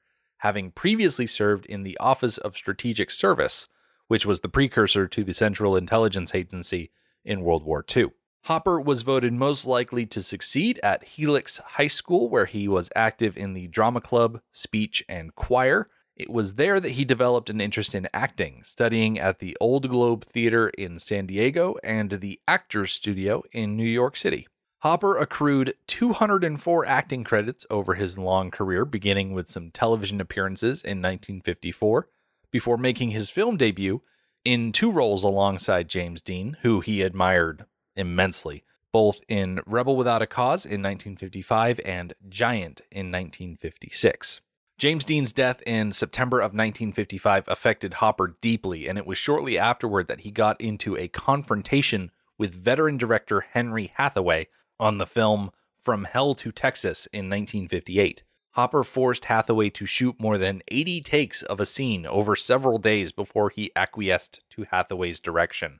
having 0.43 0.69
previously 0.69 1.25
served 1.25 1.65
in 1.67 1.83
the 1.83 1.97
Office 1.99 2.37
of 2.37 2.57
Strategic 2.57 3.09
Service, 3.09 3.69
which 4.09 4.25
was 4.25 4.41
the 4.41 4.49
precursor 4.49 5.07
to 5.07 5.23
the 5.23 5.33
Central 5.33 5.77
Intelligence 5.77 6.35
Agency 6.35 6.91
in 7.23 7.41
World 7.41 7.63
War 7.63 7.83
II. 7.95 8.07
Hopper 8.47 8.77
was 8.77 9.03
voted 9.03 9.31
most 9.31 9.65
likely 9.65 10.05
to 10.05 10.21
succeed 10.21 10.81
at 10.83 11.05
Helix 11.05 11.59
High 11.59 11.87
School, 11.87 12.27
where 12.27 12.45
he 12.45 12.67
was 12.67 12.89
active 12.93 13.37
in 13.37 13.53
the 13.53 13.67
drama 13.67 14.01
club, 14.01 14.41
speech, 14.51 15.01
and 15.07 15.33
choir. 15.33 15.89
It 16.17 16.29
was 16.29 16.55
there 16.55 16.81
that 16.81 16.91
he 16.91 17.05
developed 17.05 17.49
an 17.49 17.61
interest 17.61 17.95
in 17.95 18.09
acting, 18.13 18.63
studying 18.65 19.17
at 19.17 19.39
the 19.39 19.55
Old 19.61 19.89
Globe 19.89 20.25
Theater 20.25 20.67
in 20.67 20.99
San 20.99 21.25
Diego 21.25 21.77
and 21.85 22.19
the 22.19 22.41
Actors 22.49 22.91
Studio 22.91 23.43
in 23.53 23.77
New 23.77 23.85
York 23.85 24.17
City. 24.17 24.47
Hopper 24.83 25.17
accrued 25.17 25.75
204 25.87 26.85
acting 26.85 27.23
credits 27.23 27.65
over 27.69 27.93
his 27.93 28.17
long 28.17 28.51
career, 28.51 28.83
beginning 28.83 29.31
with 29.31 29.47
some 29.47 29.71
television 29.71 30.19
appearances 30.19 30.81
in 30.81 30.97
1954, 30.97 32.09
before 32.51 32.77
making 32.77 33.11
his 33.11 33.29
film 33.29 33.55
debut 33.55 34.01
in 34.43 34.73
two 34.73 34.91
roles 34.91 35.23
alongside 35.23 35.87
James 35.87 36.21
Dean, 36.21 36.57
who 36.63 36.81
he 36.81 37.01
admired 37.01 37.63
immensely, 37.95 38.65
both 38.91 39.21
in 39.29 39.61
Rebel 39.65 39.95
Without 39.95 40.21
a 40.21 40.27
Cause 40.27 40.65
in 40.65 40.81
1955 40.83 41.79
and 41.85 42.13
Giant 42.27 42.81
in 42.91 43.09
1956. 43.09 44.41
James 44.77 45.05
Dean's 45.05 45.31
death 45.31 45.63
in 45.65 45.93
September 45.93 46.39
of 46.39 46.51
1955 46.51 47.45
affected 47.47 47.93
Hopper 47.95 48.35
deeply, 48.41 48.89
and 48.89 48.97
it 48.97 49.07
was 49.07 49.17
shortly 49.17 49.57
afterward 49.57 50.09
that 50.09 50.21
he 50.21 50.29
got 50.29 50.59
into 50.59 50.97
a 50.97 51.07
confrontation 51.07 52.11
with 52.37 52.53
veteran 52.53 52.97
director 52.97 53.45
Henry 53.53 53.93
Hathaway 53.95 54.49
on 54.83 54.97
the 54.97 55.07
film 55.07 55.49
From 55.79 56.03
Hell 56.03 56.35
to 56.35 56.51
Texas 56.51 57.07
in 57.13 57.29
1958. 57.29 58.23
Hopper 58.51 58.83
forced 58.83 59.25
Hathaway 59.25 59.69
to 59.69 59.85
shoot 59.85 60.19
more 60.19 60.37
than 60.37 60.61
80 60.67 60.99
takes 60.99 61.41
of 61.41 61.61
a 61.61 61.65
scene 61.65 62.05
over 62.05 62.35
several 62.35 62.77
days 62.77 63.13
before 63.13 63.49
he 63.49 63.71
acquiesced 63.77 64.41
to 64.49 64.65
Hathaway's 64.69 65.21
direction. 65.21 65.79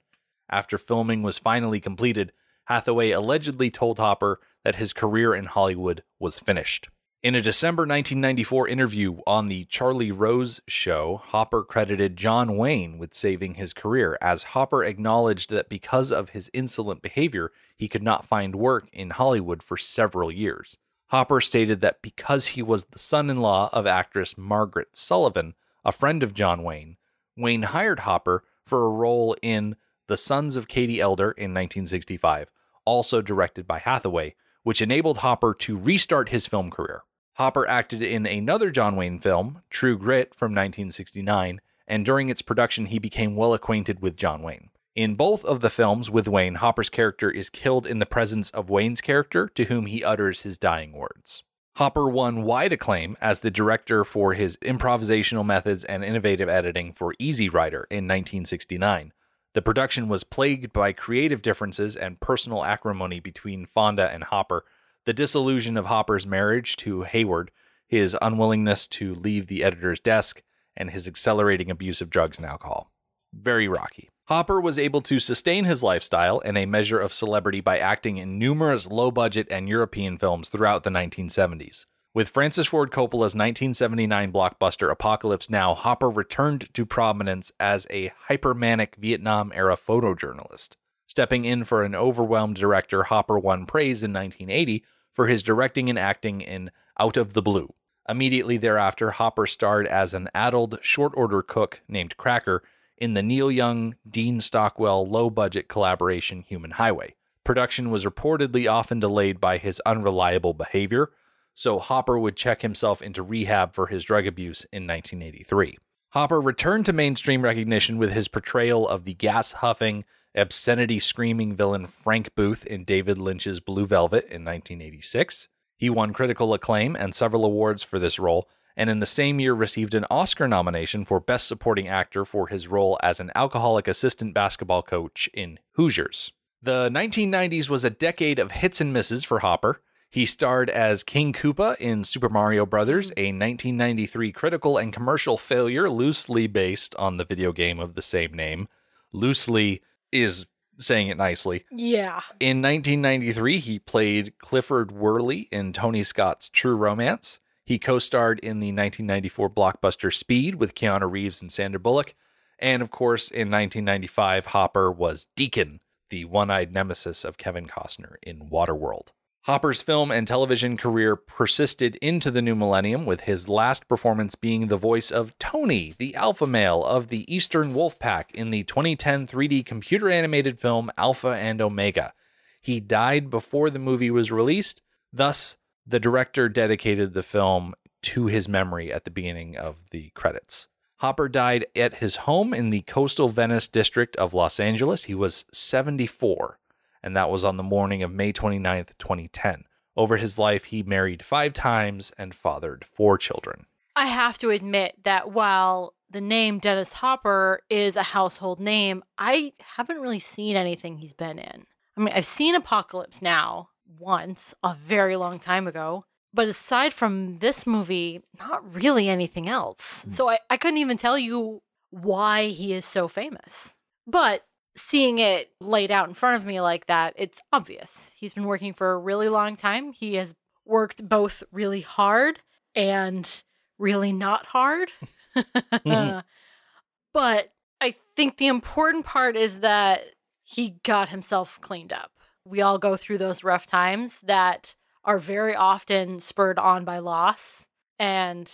After 0.50 0.78
filming 0.78 1.22
was 1.22 1.38
finally 1.38 1.82
completed, 1.82 2.32
Hathaway 2.66 3.12
allegedly 3.12 3.70
told 3.70 4.00
Hopper 4.00 4.40
that 4.64 4.78
his 4.78 4.94
career 4.94 5.36
in 5.36 5.46
Hollywood 5.46 6.04
was 6.18 6.40
finished. 6.40 6.88
In 7.24 7.36
a 7.36 7.42
December 7.42 7.84
1994 7.84 8.68
interview 8.68 9.20
on 9.26 9.46
The 9.46 9.64
Charlie 9.70 10.12
Rose 10.12 10.60
Show, 10.68 11.22
Hopper 11.28 11.64
credited 11.64 12.18
John 12.18 12.58
Wayne 12.58 12.98
with 12.98 13.14
saving 13.14 13.54
his 13.54 13.72
career, 13.72 14.18
as 14.20 14.44
Hopper 14.44 14.84
acknowledged 14.84 15.50
that 15.50 15.70
because 15.70 16.12
of 16.12 16.32
his 16.32 16.50
insolent 16.52 17.02
behavior, 17.02 17.54
he 17.78 17.88
could 17.88 18.04
not 18.04 18.26
find 18.26 18.56
work 18.56 18.90
in 18.92 19.12
Hollywood 19.12 19.64
for 19.64 19.78
several 19.78 20.34
years. 20.34 20.78
Hopper 21.12 21.40
stated 21.40 21.80
that 21.80 22.02
because 22.02 22.48
he 22.48 22.62
was 22.62 22.88
the 22.88 23.00
son 23.00 23.30
in 23.30 23.38
law 23.38 23.70
of 23.72 23.88
actress 23.88 24.38
Margaret 24.38 24.90
Sullavan, 24.94 25.54
a 25.86 25.94
friend 25.94 26.24
of 26.24 26.34
John 26.34 26.62
Wayne, 26.62 26.98
Wayne 27.38 27.64
hired 27.64 28.02
Hopper 28.02 28.44
for 28.66 28.86
a 28.86 28.90
role 28.90 29.34
in 29.42 29.78
The 30.08 30.18
Sons 30.18 30.58
of 30.58 30.68
Katie 30.68 31.00
Elder 31.00 31.32
in 31.32 31.54
1965, 31.54 32.50
also 32.84 33.22
directed 33.22 33.66
by 33.66 33.80
Hathaway, 33.80 34.36
which 34.64 34.82
enabled 34.82 35.20
Hopper 35.20 35.54
to 35.60 35.78
restart 35.78 36.28
his 36.28 36.48
film 36.48 36.70
career. 36.70 37.04
Hopper 37.34 37.68
acted 37.68 38.02
in 38.02 38.26
another 38.26 38.70
John 38.70 38.96
Wayne 38.96 39.20
film, 39.20 39.64
True 39.70 39.98
Grit, 39.98 40.36
from 40.36 40.52
1969, 40.52 41.62
and 41.88 42.06
during 42.06 42.30
its 42.30 42.42
production, 42.42 42.88
he 42.88 43.00
became 43.00 43.36
well 43.36 43.54
acquainted 43.54 44.02
with 44.02 44.16
John 44.16 44.44
Wayne. 44.44 44.70
In 44.96 45.16
both 45.16 45.44
of 45.44 45.62
the 45.62 45.72
films 45.72 46.12
with 46.12 46.28
Wayne, 46.28 46.56
Hopper's 46.56 46.90
character 46.90 47.32
is 47.32 47.50
killed 47.50 47.88
in 47.88 47.98
the 47.98 48.06
presence 48.06 48.52
of 48.52 48.70
Wayne's 48.70 49.02
character, 49.02 49.50
to 49.56 49.66
whom 49.66 49.88
he 49.88 50.04
utters 50.04 50.42
his 50.42 50.60
dying 50.60 50.92
words. 50.94 51.44
Hopper 51.78 52.08
won 52.08 52.44
wide 52.44 52.72
acclaim 52.72 53.18
as 53.20 53.40
the 53.40 53.50
director 53.50 54.04
for 54.04 54.36
his 54.36 54.58
improvisational 54.58 55.44
methods 55.44 55.84
and 55.84 56.04
innovative 56.04 56.48
editing 56.48 56.94
for 56.94 57.16
Easy 57.18 57.50
Rider 57.50 57.88
in 57.90 58.06
1969. 58.06 59.12
The 59.54 59.62
production 59.64 60.08
was 60.08 60.24
plagued 60.24 60.72
by 60.72 60.94
creative 60.94 61.42
differences 61.42 61.96
and 61.96 62.20
personal 62.20 62.64
acrimony 62.64 63.20
between 63.20 63.66
Fonda 63.66 64.12
and 64.14 64.26
Hopper, 64.26 64.66
the 65.06 65.14
disillusion 65.14 65.78
of 65.78 65.88
Hopper's 65.88 66.26
marriage 66.26 66.76
to 66.78 67.04
Hayward, 67.04 67.52
his 67.88 68.18
unwillingness 68.22 68.88
to 68.88 69.14
leave 69.14 69.48
the 69.48 69.64
editor's 69.64 70.00
desk, 70.00 70.42
and 70.76 70.92
his 70.92 71.08
accelerating 71.08 71.70
abuse 71.70 72.02
of 72.02 72.10
drugs 72.10 72.38
and 72.38 72.46
alcohol. 72.46 72.92
Very 73.34 73.68
rocky. 73.68 74.10
Hopper 74.28 74.62
was 74.62 74.80
able 74.80 75.02
to 75.02 75.20
sustain 75.20 75.66
his 75.66 75.84
lifestyle 75.84 76.42
and 76.46 76.58
a 76.58 76.66
measure 76.66 77.00
of 77.00 77.14
celebrity 77.14 77.60
by 77.60 77.78
acting 77.78 78.18
in 78.18 78.40
numerous 78.40 78.88
low 78.88 79.12
budget 79.12 79.48
and 79.52 79.68
European 79.68 80.18
films 80.18 80.48
throughout 80.48 80.84
the 80.84 80.90
1970s. 80.90 81.86
With 82.16 82.30
Francis 82.30 82.68
Ford 82.68 82.92
Coppola's 82.92 83.36
1979 83.36 84.32
blockbuster 84.32 84.90
Apocalypse 84.90 85.50
Now, 85.50 85.74
Hopper 85.74 86.10
returned 86.10 86.72
to 86.74 86.86
prominence 86.86 87.52
as 87.60 87.88
a 87.90 88.14
hypermanic 88.30 88.96
Vietnam 88.98 89.52
era 89.54 89.76
photojournalist. 89.76 90.78
Stepping 91.14 91.46
in 91.46 91.64
for 91.64 91.84
an 91.84 91.94
overwhelmed 91.94 92.56
director, 92.56 93.04
Hopper 93.04 93.38
won 93.38 93.68
praise 93.68 94.02
in 94.02 94.12
1980 94.12 94.84
for 95.12 95.28
his 95.28 95.44
directing 95.44 95.88
and 95.88 96.00
acting 96.00 96.42
in 96.42 96.72
Out 97.00 97.18
of 97.18 97.34
the 97.34 97.42
Blue. 97.44 97.72
Immediately 98.10 98.58
thereafter, 98.58 99.12
Hopper 99.12 99.46
starred 99.46 99.86
as 99.86 100.16
an 100.16 100.28
addled 100.34 100.80
short 100.82 101.14
order 101.16 101.44
cook 101.44 101.82
named 101.88 102.18
Cracker 102.18 102.64
in 102.98 103.14
the 103.14 103.22
Neil 103.22 103.52
Young 103.52 103.94
Dean 104.10 104.42
Stockwell 104.42 105.08
low 105.08 105.30
budget 105.30 105.68
collaboration 105.68 106.42
Human 106.48 106.72
Highway. 106.72 107.14
Production 107.44 107.92
was 107.92 108.06
reportedly 108.06 108.68
often 108.68 109.00
delayed 109.00 109.40
by 109.40 109.60
his 109.60 109.80
unreliable 109.86 110.56
behavior, 110.56 111.12
so 111.54 111.78
Hopper 111.78 112.18
would 112.18 112.36
check 112.36 112.64
himself 112.64 113.04
into 113.04 113.22
rehab 113.22 113.76
for 113.76 113.86
his 113.86 114.04
drug 114.04 114.26
abuse 114.26 114.66
in 114.72 114.88
1983. 114.88 115.78
Hopper 116.14 116.42
returned 116.42 116.88
to 116.88 116.92
mainstream 116.92 117.44
recognition 117.44 118.00
with 118.00 118.14
his 118.14 118.28
portrayal 118.28 118.90
of 118.90 119.04
the 119.04 119.14
gas 119.14 119.52
huffing, 119.52 120.06
obscenity 120.36 121.00
screaming 121.00 121.56
villain 121.56 121.88
Frank 121.88 122.34
Booth 122.36 122.66
in 122.66 122.84
David 122.84 123.18
Lynch's 123.18 123.60
Blue 123.60 123.86
Velvet 123.86 124.26
in 124.26 124.44
1986. 124.44 125.50
He 125.78 125.90
won 125.90 126.14
critical 126.14 126.54
acclaim 126.54 126.96
and 126.96 127.14
several 127.14 127.46
awards 127.46 127.84
for 127.84 128.00
this 128.00 128.18
role, 128.18 128.48
and 128.76 128.90
in 128.90 129.00
the 129.00 129.06
same 129.06 129.40
year 129.40 129.54
received 129.54 129.94
an 129.94 130.06
Oscar 130.10 130.48
nomination 130.48 131.06
for 131.06 131.20
Best 131.20 131.48
Supporting 131.48 131.88
Actor 131.88 132.26
for 132.26 132.48
his 132.48 132.68
role 132.68 133.00
as 133.04 133.20
an 133.20 133.32
alcoholic 133.36 133.88
assistant 133.88 134.34
basketball 134.34 134.82
coach 134.82 135.30
in 135.34 135.60
Hoosiers. 135.74 136.32
The 136.62 136.90
1990s 136.90 137.70
was 137.70 137.84
a 137.84 137.90
decade 137.90 138.40
of 138.40 138.52
hits 138.52 138.80
and 138.80 138.94
misses 138.94 139.26
for 139.26 139.40
Hopper. 139.40 139.82
He 140.10 140.26
starred 140.26 140.70
as 140.70 141.04
King 141.04 141.34
Koopa 141.34 141.76
in 141.78 142.04
Super 142.04 142.30
Mario 142.30 142.66
Bros., 142.66 143.12
a 143.18 143.34
1993 143.34 144.32
critical 144.32 144.78
and 144.78 144.94
commercial 144.94 145.38
failure 145.38 145.90
loosely 145.90 146.48
based 146.48 146.96
on 146.96 147.18
the 147.18 147.26
video 147.26 147.52
game 147.52 147.80
of 147.80 147.96
the 147.96 148.02
same 148.02 148.34
name. 148.34 148.70
Loosely 149.12 149.82
is 150.14 150.46
saying 150.80 151.10
it 151.10 151.18
nicely. 151.18 151.66
Yeah. 151.72 152.22
In 152.40 152.62
1993, 152.62 153.60
he 153.60 153.80
played 153.80 154.38
Clifford 154.40 154.92
Worley 154.92 155.48
in 155.52 155.74
Tony 155.74 156.04
Scott's 156.04 156.50
True 156.50 156.76
Romance. 156.76 157.40
He 157.66 157.80
co 157.80 158.00
starred 158.00 158.40
in 158.40 158.60
the 158.60 158.68
1994 158.68 159.50
blockbuster 159.50 160.14
Speed 160.14 160.56
with 160.56 160.76
Keanu 160.76 161.10
Reeves 161.10 161.42
and 161.42 161.52
Sandra 161.52 161.80
Bullock. 161.80 162.14
And 162.60 162.82
of 162.82 162.92
course, 162.92 163.30
in 163.30 163.50
1995, 163.50 164.48
Hopper 164.48 164.92
was 164.92 165.28
Deacon, 165.36 165.80
the 166.10 166.26
one 166.26 166.50
eyed 166.50 166.72
nemesis 166.72 167.24
of 167.24 167.38
Kevin 167.38 167.68
Costner 167.68 168.16
in 168.22 168.50
Waterworld. 168.50 169.10
Hopper's 169.44 169.84
film 169.84 170.10
and 170.10 170.26
television 170.26 170.78
career 170.78 171.18
persisted 171.18 171.98
into 171.98 172.32
the 172.32 172.42
new 172.42 172.56
millennium, 172.56 173.06
with 173.06 173.22
his 173.22 173.50
last 173.50 173.90
performance 173.90 174.36
being 174.36 174.68
the 174.68 174.78
voice 174.78 175.12
of 175.12 175.38
Tony, 175.38 175.94
the 175.98 176.16
alpha 176.16 176.48
male 176.48 176.82
of 176.86 177.10
the 177.10 177.34
Eastern 177.34 177.74
Wolf 177.74 178.00
Pack 178.00 178.32
in 178.34 178.52
the 178.52 178.64
2010 178.64 179.28
3D 179.28 179.66
computer 179.66 180.10
animated 180.10 180.62
film 180.62 180.90
Alpha 180.98 181.28
and 181.28 181.62
Omega. 181.62 182.14
He 182.62 182.80
died 182.80 183.30
before 183.30 183.70
the 183.70 183.80
movie 183.80 184.10
was 184.10 184.32
released, 184.32 184.82
thus, 185.12 185.58
the 185.86 186.00
director 186.00 186.48
dedicated 186.48 187.14
the 187.14 187.22
film 187.22 187.74
to 188.04 188.28
his 188.28 188.48
memory 188.48 188.94
at 188.94 189.04
the 189.04 189.12
beginning 189.12 189.58
of 189.58 189.76
the 189.92 190.12
credits. 190.12 190.70
Hopper 191.00 191.28
died 191.28 191.66
at 191.76 191.96
his 191.96 192.16
home 192.16 192.54
in 192.54 192.70
the 192.70 192.84
coastal 192.84 193.28
Venice 193.28 193.68
district 193.68 194.16
of 194.16 194.34
Los 194.34 194.58
Angeles. 194.58 195.04
He 195.04 195.14
was 195.14 195.44
74, 195.52 196.60
and 197.04 197.16
that 197.16 197.30
was 197.30 197.44
on 197.44 197.58
the 197.58 197.64
morning 197.64 198.02
of 198.02 198.12
May 198.12 198.32
29th, 198.32 198.98
2010. 198.98 199.66
Over 199.96 200.18
his 200.18 200.40
life, 200.40 200.66
he 200.66 200.82
married 200.82 201.24
five 201.24 201.54
times 201.54 202.12
and 202.18 202.34
fathered 202.34 202.84
four 202.84 203.18
children. 203.18 203.66
I 203.96 204.08
have 204.08 204.38
to 204.40 204.50
admit 204.50 204.96
that 205.04 205.32
while 205.32 205.94
the 206.10 206.22
name 206.22 206.60
Dennis 206.60 206.94
Hopper 206.94 207.62
is 207.70 207.96
a 207.96 208.04
household 208.04 208.60
name, 208.60 209.04
I 209.18 209.54
haven't 209.76 210.02
really 210.02 210.20
seen 210.20 210.56
anything 210.56 210.98
he's 210.98 211.14
been 211.14 211.38
in. 211.38 211.66
I 211.96 212.02
mean, 212.02 212.14
I've 212.16 212.26
seen 212.26 212.56
Apocalypse 212.56 213.22
Now 213.22 213.70
once, 214.00 214.56
a 214.64 214.76
very 214.76 215.16
long 215.16 215.40
time 215.40 215.68
ago, 215.68 216.06
but 216.34 216.48
aside 216.48 216.94
from 216.94 217.38
this 217.38 217.68
movie, 217.68 218.24
not 218.40 218.74
really 218.74 219.08
anything 219.08 219.48
else. 219.48 220.06
Mm. 220.08 220.14
So 220.14 220.30
I, 220.30 220.40
I 220.50 220.58
couldn't 220.58 220.78
even 220.78 220.98
tell 220.98 221.18
you 221.18 221.62
why 221.92 222.48
he 222.48 222.74
is 222.74 222.86
so 222.86 223.08
famous. 223.08 223.76
But 224.08 224.44
seeing 224.76 225.20
it 225.20 225.52
laid 225.60 225.92
out 225.92 226.08
in 226.08 226.14
front 226.14 226.36
of 226.38 226.46
me 226.46 226.60
like 226.62 226.88
that, 226.88 227.14
it's 227.16 227.42
obvious. 227.52 228.12
He's 228.16 228.34
been 228.34 228.46
working 228.46 228.74
for 228.74 228.92
a 228.94 228.98
really 228.98 229.30
long 229.30 229.56
time. 229.56 229.92
He 229.94 230.16
has 230.16 230.34
worked 230.66 231.08
both 231.08 231.44
really 231.52 231.82
hard 231.82 232.40
and 232.76 233.44
really 233.78 234.12
not 234.14 234.46
hard. 234.48 234.92
Mm-hmm. 235.36 236.20
but 237.14 237.52
I 237.82 237.96
think 238.16 238.38
the 238.38 238.48
important 238.48 239.06
part 239.06 239.36
is 239.36 239.60
that 239.60 240.02
he 240.44 240.78
got 240.84 241.10
himself 241.10 241.60
cleaned 241.62 241.94
up. 241.94 242.12
We 242.46 242.62
all 242.62 242.78
go 242.78 242.98
through 242.98 243.20
those 243.20 243.44
rough 243.44 243.66
times 243.66 244.20
that 244.22 244.76
are 245.06 245.20
very 245.20 245.56
often 245.56 246.20
spurred 246.20 246.60
on 246.60 246.86
by 246.86 247.00
loss. 247.00 247.68
And 248.00 248.52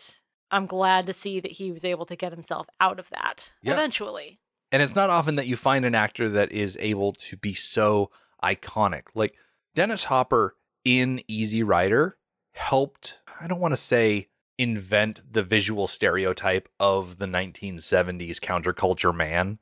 I'm 0.52 0.66
glad 0.66 1.06
to 1.08 1.14
see 1.14 1.40
that 1.40 1.52
he 1.54 1.72
was 1.72 1.86
able 1.86 2.06
to 2.08 2.16
get 2.16 2.32
himself 2.32 2.68
out 2.80 3.00
of 3.00 3.10
that 3.10 3.52
Yeah. 3.62 3.74
eventually. 3.74 4.39
And 4.72 4.82
it's 4.82 4.96
not 4.96 5.10
often 5.10 5.36
that 5.36 5.48
you 5.48 5.56
find 5.56 5.86
an 5.86 5.96
actor 5.96 6.30
that 6.30 6.52
is 6.52 6.78
able 6.80 7.14
to 7.14 7.38
be 7.38 7.54
so 7.54 8.12
iconic. 8.44 9.04
Like 9.16 9.36
Dennis 9.76 10.06
Hopper 10.06 10.56
in 10.86 11.22
Easy 11.28 11.64
Rider 11.64 12.18
helped, 12.54 13.20
I 13.40 13.48
don't 13.48 13.60
want 13.60 13.72
to 13.72 13.78
say 13.78 14.28
invent 14.58 15.22
the 15.32 15.42
visual 15.42 15.88
stereotype 15.88 16.68
of 16.80 17.18
the 17.18 17.26
1970s 17.26 18.40
counterculture 18.40 19.16
man, 19.16 19.58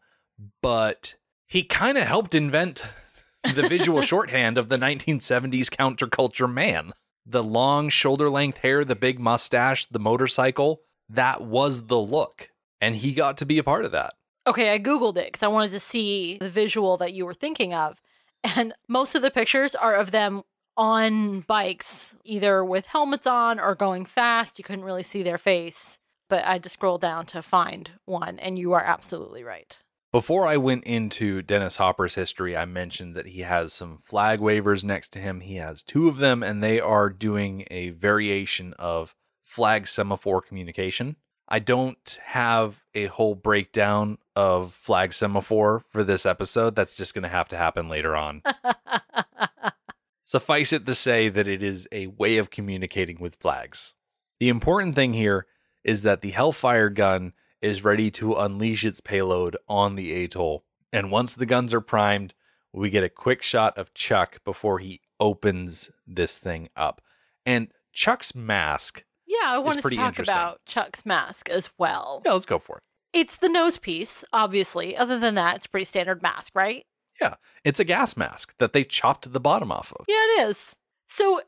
but 0.61 1.15
he 1.45 1.63
kind 1.63 1.97
of 1.97 2.05
helped 2.05 2.35
invent 2.35 2.83
the 3.53 3.67
visual 3.67 4.01
shorthand 4.01 4.57
of 4.57 4.69
the 4.69 4.77
1970s 4.77 5.69
counterculture 5.69 6.51
man. 6.51 6.93
The 7.25 7.43
long 7.43 7.89
shoulder 7.89 8.29
length 8.29 8.59
hair, 8.59 8.83
the 8.83 8.95
big 8.95 9.19
mustache, 9.19 9.85
the 9.85 9.99
motorcycle, 9.99 10.81
that 11.09 11.41
was 11.41 11.87
the 11.87 11.99
look. 11.99 12.51
And 12.81 12.95
he 12.95 13.13
got 13.13 13.37
to 13.37 13.45
be 13.45 13.57
a 13.57 13.63
part 13.63 13.85
of 13.85 13.91
that. 13.91 14.13
Okay, 14.47 14.73
I 14.73 14.79
Googled 14.79 15.17
it 15.17 15.25
because 15.25 15.43
I 15.43 15.47
wanted 15.47 15.71
to 15.71 15.79
see 15.79 16.38
the 16.39 16.49
visual 16.49 16.95
that 16.97 17.12
you 17.12 17.25
were 17.25 17.33
thinking 17.33 17.73
of. 17.73 18.01
And 18.43 18.73
most 18.88 19.13
of 19.13 19.21
the 19.21 19.29
pictures 19.29 19.75
are 19.75 19.93
of 19.93 20.12
them 20.12 20.43
on 20.77 21.41
bikes, 21.41 22.15
either 22.23 22.63
with 22.63 22.86
helmets 22.86 23.27
on 23.27 23.60
or 23.60 23.75
going 23.75 24.05
fast. 24.05 24.57
You 24.57 24.63
couldn't 24.63 24.86
really 24.86 25.03
see 25.03 25.21
their 25.21 25.38
face. 25.38 25.99
But 26.29 26.45
I 26.45 26.53
had 26.53 26.63
to 26.63 26.69
scroll 26.69 26.97
down 26.97 27.25
to 27.27 27.41
find 27.41 27.91
one, 28.05 28.39
and 28.39 28.60
you 28.60 28.73
are 28.73 28.83
absolutely 28.83 29.43
right. 29.43 29.77
Before 30.12 30.47
I 30.47 30.57
went 30.57 30.83
into 30.83 31.41
Dennis 31.41 31.77
Hopper's 31.77 32.15
history, 32.15 32.55
I 32.55 32.65
mentioned 32.65 33.15
that 33.15 33.27
he 33.27 33.41
has 33.41 33.73
some 33.73 33.97
flag 33.97 34.39
wavers 34.39 34.83
next 34.83 35.10
to 35.13 35.19
him. 35.19 35.41
He 35.41 35.55
has 35.55 35.83
two 35.83 36.07
of 36.07 36.17
them, 36.17 36.43
and 36.43 36.62
they 36.62 36.79
are 36.79 37.10
doing 37.10 37.65
a 37.69 37.89
variation 37.89 38.73
of 38.79 39.15
flag 39.41 39.88
semaphore 39.88 40.41
communication. 40.41 41.17
I 41.47 41.60
don't 41.60 42.19
have 42.25 42.83
a 42.93 43.05
whole 43.05 43.36
breakdown 43.36 44.17
of 44.36 44.73
flag 44.73 45.13
semaphore 45.13 45.83
for 45.89 46.03
this 46.03 46.25
episode. 46.25 46.75
That's 46.75 46.95
just 46.95 47.13
going 47.13 47.23
to 47.23 47.29
have 47.29 47.47
to 47.49 47.57
happen 47.57 47.88
later 47.88 48.15
on. 48.15 48.41
Suffice 50.25 50.73
it 50.73 50.86
to 50.86 50.93
say 50.93 51.29
that 51.29 51.47
it 51.47 51.63
is 51.63 51.88
a 51.91 52.07
way 52.07 52.38
of 52.38 52.49
communicating 52.49 53.19
with 53.19 53.36
flags. 53.36 53.95
The 54.39 54.49
important 54.49 54.95
thing 54.95 55.13
here 55.13 55.47
is 55.86 56.01
that 56.01 56.21
the 56.21 56.31
Hellfire 56.31 56.89
gun 56.89 57.31
is 57.62 57.83
ready 57.83 58.12
to 58.12 58.36
unleash 58.36 58.83
its 58.83 58.99
payload 58.99 59.55
on 59.69 59.95
the 59.95 60.23
atoll. 60.23 60.65
And 60.91 61.12
once 61.12 61.33
the 61.33 61.45
guns 61.45 61.73
are 61.73 61.81
primed, 61.81 62.33
we 62.73 62.89
get 62.89 63.05
a 63.05 63.10
quick 63.10 63.41
shot 63.41 63.77
of 63.77 63.93
Chuck 63.93 64.43
before 64.43 64.79
he 64.79 65.01
opens 65.19 65.89
this 66.05 66.38
thing 66.38 66.67
up. 66.75 67.01
And 67.45 67.69
Chuck's 67.93 68.36
mask, 68.36 69.03
yeah, 69.27 69.45
I 69.51 69.57
want 69.59 69.81
to 69.81 69.89
talk 69.95 70.17
about 70.19 70.63
Chuck's 70.65 71.05
mask 71.05 71.49
as 71.49 71.69
well. 71.77 72.21
yeah, 72.25 72.31
let's 72.33 72.45
go 72.45 72.57
for 72.59 72.77
it. 72.77 72.83
It's 73.13 73.37
the 73.37 73.49
nose 73.49 73.77
piece, 73.77 74.23
obviously. 74.33 74.95
Other 74.95 75.19
than 75.19 75.35
that, 75.35 75.57
it's 75.57 75.65
a 75.65 75.69
pretty 75.69 75.85
standard 75.85 76.21
mask, 76.21 76.53
right? 76.55 76.85
Yeah, 77.21 77.35
it's 77.63 77.79
a 77.79 77.83
gas 77.83 78.15
mask 78.15 78.55
that 78.59 78.73
they 78.73 78.83
chopped 78.83 79.31
the 79.33 79.39
bottom 79.39 79.71
off 79.71 79.91
of. 79.99 80.05
Yeah, 80.07 80.15
it 80.15 80.49
is. 80.49 80.75
So 81.07 81.41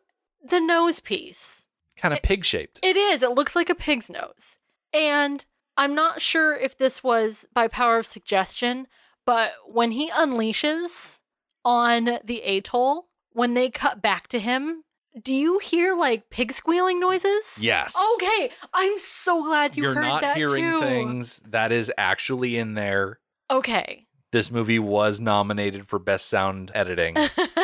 the 0.43 0.59
nose 0.59 0.99
piece, 0.99 1.67
Kind 1.97 2.13
of 2.13 2.21
pig 2.23 2.43
shaped. 2.45 2.79
it 2.81 2.95
is. 2.95 3.21
It 3.21 3.31
looks 3.31 3.55
like 3.55 3.69
a 3.69 3.75
pig's 3.75 4.09
nose. 4.09 4.57
And 4.93 5.45
I'm 5.77 5.93
not 5.93 6.21
sure 6.21 6.55
if 6.55 6.77
this 6.77 7.03
was 7.03 7.45
by 7.53 7.67
power 7.67 7.97
of 7.99 8.07
suggestion, 8.07 8.87
but 9.25 9.51
when 9.67 9.91
he 9.91 10.09
unleashes 10.09 11.19
on 11.63 12.19
the 12.23 12.41
atoll, 12.41 13.09
when 13.33 13.53
they 13.53 13.69
cut 13.69 14.01
back 14.01 14.27
to 14.29 14.39
him, 14.39 14.83
do 15.23 15.33
you 15.33 15.59
hear 15.59 15.95
like 15.95 16.29
pig 16.29 16.51
squealing 16.51 16.99
noises? 16.99 17.57
Yes. 17.59 17.95
Okay, 18.15 18.51
I'm 18.73 18.97
so 18.99 19.43
glad 19.43 19.75
you 19.75 19.83
You're 19.83 19.93
heard 19.95 20.01
not 20.01 20.21
that 20.21 20.37
hearing 20.37 20.63
too. 20.63 20.81
things 20.81 21.41
that 21.47 21.71
is 21.71 21.91
actually 21.97 22.57
in 22.57 22.73
there. 22.73 23.19
Okay. 23.51 24.07
This 24.31 24.51
movie 24.51 24.79
was 24.79 25.19
nominated 25.19 25.87
for 25.87 25.97
best 25.97 26.27
sound 26.27 26.71
editing 26.75 27.15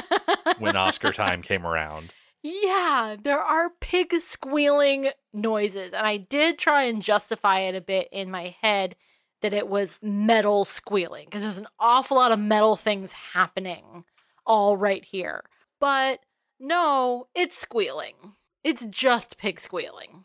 when 0.58 0.76
Oscar 0.76 1.12
time 1.14 1.42
came 1.42 1.66
around. 1.66 2.12
Yeah, 2.42 3.16
there 3.22 3.40
are 3.40 3.72
pig 3.82 4.14
squealing 4.20 5.10
noises. 5.34 5.94
And 5.94 6.06
I 6.06 6.18
did 6.18 6.58
try 6.58 6.84
and 6.84 7.02
justify 7.02 7.62
it 7.62 7.76
a 7.76 7.82
bit 7.82 8.08
in 8.12 8.32
my 8.32 8.56
head 8.62 8.96
that 9.42 9.54
it 9.54 9.68
was 9.68 10.00
metal 10.02 10.66
squealing 10.66 11.26
because 11.26 11.44
there's 11.44 11.58
an 11.58 11.68
awful 11.80 12.18
lot 12.18 12.32
of 12.32 12.40
metal 12.40 12.76
things 12.76 13.12
happening 13.12 14.04
all 14.46 14.78
right 14.78 15.04
here. 15.04 15.44
But 15.80 16.20
no, 16.60 17.28
it's 17.36 17.58
squealing. 17.58 18.16
It's 18.64 18.86
just 18.88 19.38
pig 19.38 19.60
squealing. 19.60 20.24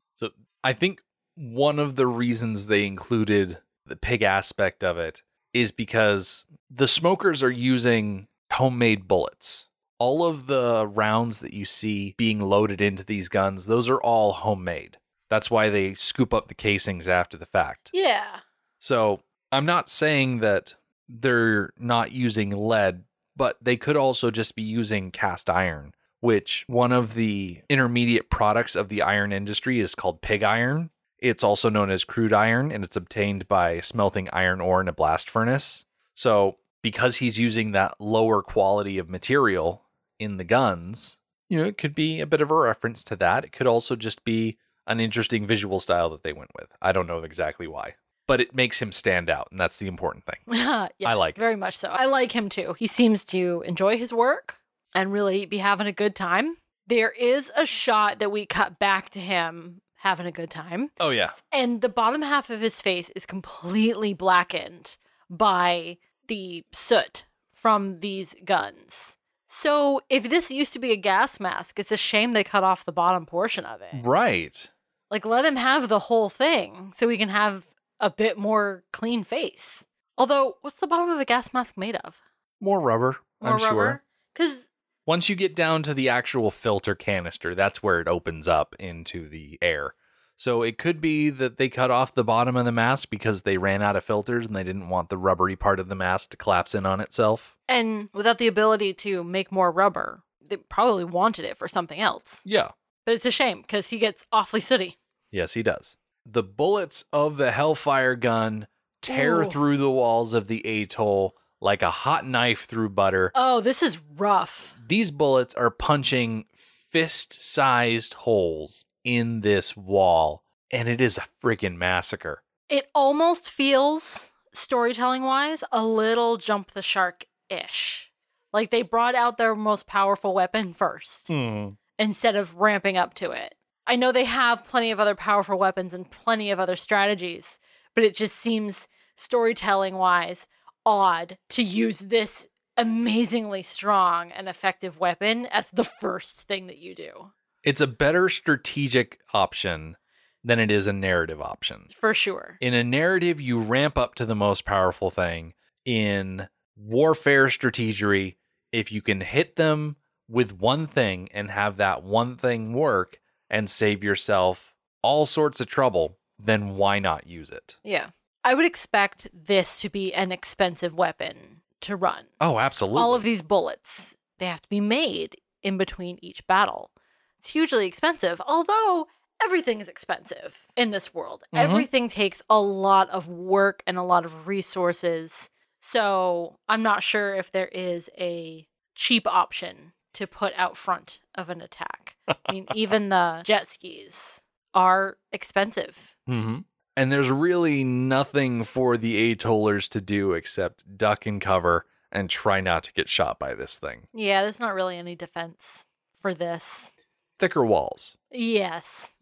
so 0.14 0.30
I 0.64 0.72
think 0.72 1.02
one 1.36 1.78
of 1.78 1.96
the 1.96 2.06
reasons 2.06 2.66
they 2.66 2.86
included 2.86 3.58
the 3.84 3.96
pig 3.96 4.22
aspect 4.22 4.82
of 4.82 4.98
it 4.98 5.22
is 5.52 5.70
because 5.70 6.44
the 6.70 6.88
smokers 6.88 7.42
are 7.42 7.50
using 7.50 8.26
homemade 8.52 9.06
bullets. 9.06 9.68
All 9.98 10.26
of 10.26 10.46
the 10.46 10.86
rounds 10.86 11.38
that 11.40 11.54
you 11.54 11.64
see 11.64 12.14
being 12.18 12.40
loaded 12.40 12.80
into 12.80 13.04
these 13.04 13.28
guns, 13.28 13.66
those 13.66 13.88
are 13.88 14.00
all 14.00 14.32
homemade. 14.32 14.98
That's 15.30 15.50
why 15.50 15.70
they 15.70 15.94
scoop 15.94 16.34
up 16.34 16.48
the 16.48 16.54
casings 16.54 17.08
after 17.08 17.36
the 17.36 17.46
fact. 17.46 17.90
Yeah. 17.94 18.40
So 18.78 19.20
I'm 19.50 19.64
not 19.64 19.88
saying 19.88 20.38
that 20.38 20.74
they're 21.08 21.70
not 21.78 22.12
using 22.12 22.50
lead, 22.50 23.04
but 23.36 23.58
they 23.60 23.76
could 23.76 23.96
also 23.96 24.30
just 24.30 24.56
be 24.56 24.62
using 24.62 25.10
cast 25.10 25.50
iron, 25.50 25.92
which 26.20 26.64
one 26.66 26.92
of 26.92 27.14
the 27.14 27.60
intermediate 27.68 28.30
products 28.30 28.74
of 28.74 28.88
the 28.88 29.02
iron 29.02 29.32
industry 29.32 29.80
is 29.80 29.94
called 29.94 30.22
pig 30.22 30.42
iron. 30.42 30.90
It's 31.18 31.44
also 31.44 31.68
known 31.68 31.90
as 31.90 32.04
crude 32.04 32.32
iron, 32.32 32.72
and 32.72 32.84
it's 32.84 32.96
obtained 32.96 33.48
by 33.48 33.80
smelting 33.80 34.28
iron 34.32 34.60
ore 34.60 34.80
in 34.80 34.88
a 34.88 34.92
blast 34.92 35.28
furnace. 35.30 35.84
So, 36.14 36.56
because 36.82 37.16
he's 37.16 37.38
using 37.38 37.72
that 37.72 38.00
lower 38.00 38.42
quality 38.42 38.98
of 38.98 39.10
material 39.10 39.82
in 40.18 40.36
the 40.36 40.44
guns, 40.44 41.18
you 41.48 41.58
know, 41.58 41.64
it 41.64 41.78
could 41.78 41.94
be 41.94 42.20
a 42.20 42.26
bit 42.26 42.40
of 42.40 42.50
a 42.50 42.54
reference 42.54 43.02
to 43.04 43.16
that. 43.16 43.44
It 43.44 43.52
could 43.52 43.66
also 43.66 43.96
just 43.96 44.24
be 44.24 44.58
an 44.86 45.00
interesting 45.00 45.46
visual 45.46 45.80
style 45.80 46.10
that 46.10 46.22
they 46.22 46.32
went 46.32 46.50
with. 46.58 46.68
I 46.80 46.92
don't 46.92 47.06
know 47.06 47.22
exactly 47.22 47.66
why 47.66 47.94
but 48.26 48.40
it 48.40 48.54
makes 48.54 48.80
him 48.80 48.92
stand 48.92 49.30
out, 49.30 49.48
and 49.50 49.60
that's 49.60 49.78
the 49.78 49.86
important 49.86 50.24
thing. 50.24 50.38
yeah, 50.56 50.88
I 51.04 51.14
like 51.14 51.36
it. 51.36 51.40
very 51.40 51.56
much 51.56 51.76
so. 51.78 51.88
I 51.88 52.06
like 52.06 52.32
him 52.32 52.48
too. 52.48 52.74
He 52.78 52.86
seems 52.86 53.24
to 53.26 53.62
enjoy 53.66 53.96
his 53.96 54.12
work 54.12 54.58
and 54.94 55.12
really 55.12 55.46
be 55.46 55.58
having 55.58 55.86
a 55.86 55.92
good 55.92 56.14
time. 56.14 56.56
There 56.86 57.10
is 57.10 57.50
a 57.56 57.66
shot 57.66 58.18
that 58.20 58.30
we 58.30 58.46
cut 58.46 58.78
back 58.78 59.10
to 59.10 59.18
him 59.20 59.80
having 59.96 60.26
a 60.26 60.32
good 60.32 60.50
time. 60.50 60.90
Oh 61.00 61.10
yeah, 61.10 61.30
And 61.52 61.80
the 61.80 61.88
bottom 61.88 62.22
half 62.22 62.50
of 62.50 62.60
his 62.60 62.80
face 62.80 63.10
is 63.16 63.26
completely 63.26 64.14
blackened 64.14 64.96
by 65.28 65.98
the 66.28 66.64
soot 66.72 67.24
from 67.54 68.00
these 68.00 68.34
guns. 68.44 69.16
So, 69.48 70.00
if 70.10 70.28
this 70.28 70.50
used 70.50 70.72
to 70.74 70.78
be 70.78 70.92
a 70.92 70.96
gas 70.96 71.40
mask, 71.40 71.78
it's 71.78 71.92
a 71.92 71.96
shame 71.96 72.32
they 72.32 72.44
cut 72.44 72.62
off 72.64 72.84
the 72.84 72.92
bottom 72.92 73.26
portion 73.26 73.64
of 73.64 73.80
it. 73.80 73.88
right. 74.04 74.70
Like, 75.10 75.24
let 75.24 75.44
him 75.44 75.54
have 75.56 75.88
the 75.88 76.00
whole 76.00 76.28
thing 76.28 76.92
so 76.96 77.06
we 77.06 77.16
can 77.16 77.28
have 77.28 77.66
a 78.00 78.10
bit 78.10 78.36
more 78.38 78.84
clean 78.92 79.24
face. 79.24 79.86
Although, 80.18 80.56
what's 80.62 80.76
the 80.76 80.86
bottom 80.86 81.10
of 81.10 81.18
a 81.20 81.24
gas 81.24 81.52
mask 81.52 81.76
made 81.76 81.96
of? 81.96 82.16
More 82.60 82.80
rubber, 82.80 83.16
More 83.40 83.54
I'm 83.54 83.58
sure. 83.58 83.68
rubber? 83.68 84.02
Because, 84.32 84.68
Once 85.04 85.28
you 85.28 85.36
get 85.36 85.54
down 85.54 85.82
to 85.84 85.94
the 85.94 86.08
actual 86.08 86.50
filter 86.50 86.94
canister, 86.94 87.54
that's 87.54 87.82
where 87.82 88.00
it 88.00 88.08
opens 88.08 88.48
up 88.48 88.74
into 88.78 89.28
the 89.28 89.58
air. 89.60 89.94
So 90.38 90.62
it 90.62 90.76
could 90.76 91.00
be 91.00 91.30
that 91.30 91.56
they 91.56 91.68
cut 91.70 91.90
off 91.90 92.14
the 92.14 92.24
bottom 92.24 92.56
of 92.56 92.64
the 92.66 92.72
mask 92.72 93.08
because 93.08 93.42
they 93.42 93.56
ran 93.56 93.80
out 93.82 93.96
of 93.96 94.04
filters 94.04 94.46
and 94.46 94.54
they 94.54 94.64
didn't 94.64 94.90
want 94.90 95.08
the 95.08 95.16
rubbery 95.16 95.56
part 95.56 95.80
of 95.80 95.88
the 95.88 95.94
mask 95.94 96.30
to 96.30 96.36
collapse 96.36 96.74
in 96.74 96.84
on 96.84 97.00
itself. 97.00 97.56
and 97.68 98.08
without 98.12 98.36
the 98.38 98.46
ability 98.46 98.92
to 98.94 99.24
make 99.24 99.50
more 99.50 99.70
rubber, 99.72 100.22
they 100.46 100.56
probably 100.58 101.04
wanted 101.04 101.44
it 101.46 101.56
for 101.56 101.68
something 101.68 102.00
else. 102.00 102.42
Yeah. 102.44 102.72
But 103.06 103.14
it's 103.14 103.24
a 103.24 103.30
shame 103.30 103.62
because 103.62 103.88
he 103.88 103.98
gets 103.98 104.26
awfully 104.30 104.60
sooty. 104.60 104.96
Yes, 105.30 105.54
he 105.54 105.62
does. 105.62 105.96
The 106.28 106.42
bullets 106.42 107.04
of 107.12 107.36
the 107.36 107.52
Hellfire 107.52 108.16
gun 108.16 108.66
tear 109.00 109.42
Ooh. 109.42 109.50
through 109.50 109.76
the 109.76 109.90
walls 109.90 110.32
of 110.32 110.48
the 110.48 110.66
atoll 110.66 111.36
like 111.60 111.82
a 111.82 111.90
hot 111.90 112.26
knife 112.26 112.66
through 112.66 112.90
butter. 112.90 113.30
Oh, 113.34 113.60
this 113.60 113.82
is 113.82 113.98
rough. 114.16 114.74
These 114.88 115.10
bullets 115.10 115.54
are 115.54 115.70
punching 115.70 116.46
fist 116.54 117.42
sized 117.42 118.14
holes 118.14 118.86
in 119.04 119.40
this 119.40 119.76
wall, 119.76 120.42
and 120.70 120.88
it 120.88 121.00
is 121.00 121.18
a 121.18 121.24
freaking 121.42 121.76
massacre. 121.76 122.42
It 122.68 122.88
almost 122.94 123.50
feels, 123.50 124.30
storytelling 124.52 125.22
wise, 125.22 125.62
a 125.70 125.84
little 125.84 126.36
jump 126.36 126.72
the 126.72 126.82
shark 126.82 127.26
ish. 127.48 128.10
Like 128.52 128.70
they 128.70 128.82
brought 128.82 129.14
out 129.14 129.38
their 129.38 129.54
most 129.54 129.86
powerful 129.86 130.34
weapon 130.34 130.72
first 130.72 131.28
hmm. 131.28 131.70
instead 131.98 132.36
of 132.36 132.56
ramping 132.56 132.96
up 132.96 133.14
to 133.14 133.30
it. 133.30 133.54
I 133.86 133.96
know 133.96 134.12
they 134.12 134.24
have 134.24 134.66
plenty 134.66 134.90
of 134.90 134.98
other 134.98 135.14
powerful 135.14 135.58
weapons 135.58 135.94
and 135.94 136.10
plenty 136.10 136.50
of 136.50 136.58
other 136.58 136.76
strategies, 136.76 137.60
but 137.94 138.04
it 138.04 138.16
just 138.16 138.36
seems 138.36 138.88
storytelling 139.16 139.96
wise 139.96 140.48
odd 140.84 141.38
to 141.50 141.62
use 141.62 142.00
this 142.00 142.46
amazingly 142.76 143.62
strong 143.62 144.30
and 144.32 144.48
effective 144.48 145.00
weapon 145.00 145.46
as 145.46 145.70
the 145.70 145.84
first 145.84 146.42
thing 146.42 146.66
that 146.66 146.78
you 146.78 146.94
do. 146.94 147.32
It's 147.64 147.80
a 147.80 147.86
better 147.86 148.28
strategic 148.28 149.20
option 149.32 149.96
than 150.44 150.60
it 150.60 150.70
is 150.70 150.86
a 150.86 150.92
narrative 150.92 151.40
option. 151.40 151.86
For 151.98 152.14
sure. 152.14 152.56
In 152.60 152.74
a 152.74 152.84
narrative, 152.84 153.40
you 153.40 153.58
ramp 153.58 153.98
up 153.98 154.14
to 154.16 154.26
the 154.26 154.36
most 154.36 154.64
powerful 154.64 155.10
thing. 155.10 155.54
In 155.84 156.48
warfare 156.76 157.50
strategy, 157.50 158.36
if 158.70 158.92
you 158.92 159.02
can 159.02 159.22
hit 159.22 159.56
them 159.56 159.96
with 160.28 160.52
one 160.52 160.86
thing 160.86 161.28
and 161.32 161.50
have 161.50 161.76
that 161.78 162.02
one 162.02 162.36
thing 162.36 162.72
work 162.72 163.18
and 163.50 163.68
save 163.70 164.02
yourself 164.04 164.74
all 165.02 165.26
sorts 165.26 165.60
of 165.60 165.66
trouble, 165.66 166.18
then 166.38 166.76
why 166.76 166.98
not 166.98 167.26
use 167.26 167.50
it? 167.50 167.76
Yeah. 167.84 168.10
I 168.44 168.54
would 168.54 168.64
expect 168.64 169.28
this 169.32 169.80
to 169.80 169.88
be 169.88 170.14
an 170.14 170.30
expensive 170.32 170.94
weapon 170.94 171.62
to 171.80 171.96
run. 171.96 172.26
Oh, 172.40 172.58
absolutely. 172.58 173.00
All 173.02 173.14
of 173.14 173.22
these 173.22 173.42
bullets, 173.42 174.16
they 174.38 174.46
have 174.46 174.62
to 174.62 174.68
be 174.68 174.80
made 174.80 175.36
in 175.62 175.76
between 175.78 176.18
each 176.22 176.46
battle. 176.46 176.90
It's 177.38 177.48
hugely 177.50 177.86
expensive, 177.86 178.40
although 178.46 179.08
everything 179.42 179.80
is 179.80 179.88
expensive 179.88 180.66
in 180.76 180.90
this 180.90 181.12
world. 181.12 181.44
Mhm. 181.52 181.58
Everything 181.58 182.08
takes 182.08 182.40
a 182.48 182.60
lot 182.60 183.10
of 183.10 183.28
work 183.28 183.82
and 183.86 183.98
a 183.98 184.02
lot 184.02 184.24
of 184.24 184.46
resources. 184.46 185.50
So 185.80 186.58
I'm 186.68 186.82
not 186.82 187.02
sure 187.02 187.34
if 187.34 187.50
there 187.52 187.68
is 187.68 188.08
a 188.18 188.66
cheap 188.94 189.26
option 189.26 189.92
to 190.16 190.26
put 190.26 190.52
out 190.56 190.76
front 190.76 191.20
of 191.34 191.48
an 191.48 191.60
attack. 191.60 192.16
I 192.28 192.52
mean, 192.52 192.66
even 192.74 193.08
the 193.08 193.42
jet 193.44 193.68
skis 193.70 194.42
are 194.74 195.16
expensive. 195.32 196.14
hmm 196.26 196.58
And 196.96 197.10
there's 197.12 197.30
really 197.30 197.84
nothing 197.84 198.64
for 198.64 198.96
the 198.96 199.34
atollers 199.34 199.88
to 199.90 200.00
do 200.00 200.32
except 200.32 200.98
duck 200.98 201.24
and 201.26 201.40
cover 201.40 201.86
and 202.12 202.28
try 202.30 202.60
not 202.60 202.84
to 202.84 202.92
get 202.92 203.08
shot 203.08 203.38
by 203.38 203.54
this 203.54 203.78
thing. 203.78 204.06
Yeah, 204.14 204.42
there's 204.42 204.60
not 204.60 204.74
really 204.74 204.96
any 204.98 205.14
defense 205.14 205.86
for 206.20 206.34
this. 206.34 206.92
Thicker 207.38 207.64
walls. 207.64 208.16
Yes. 208.32 209.14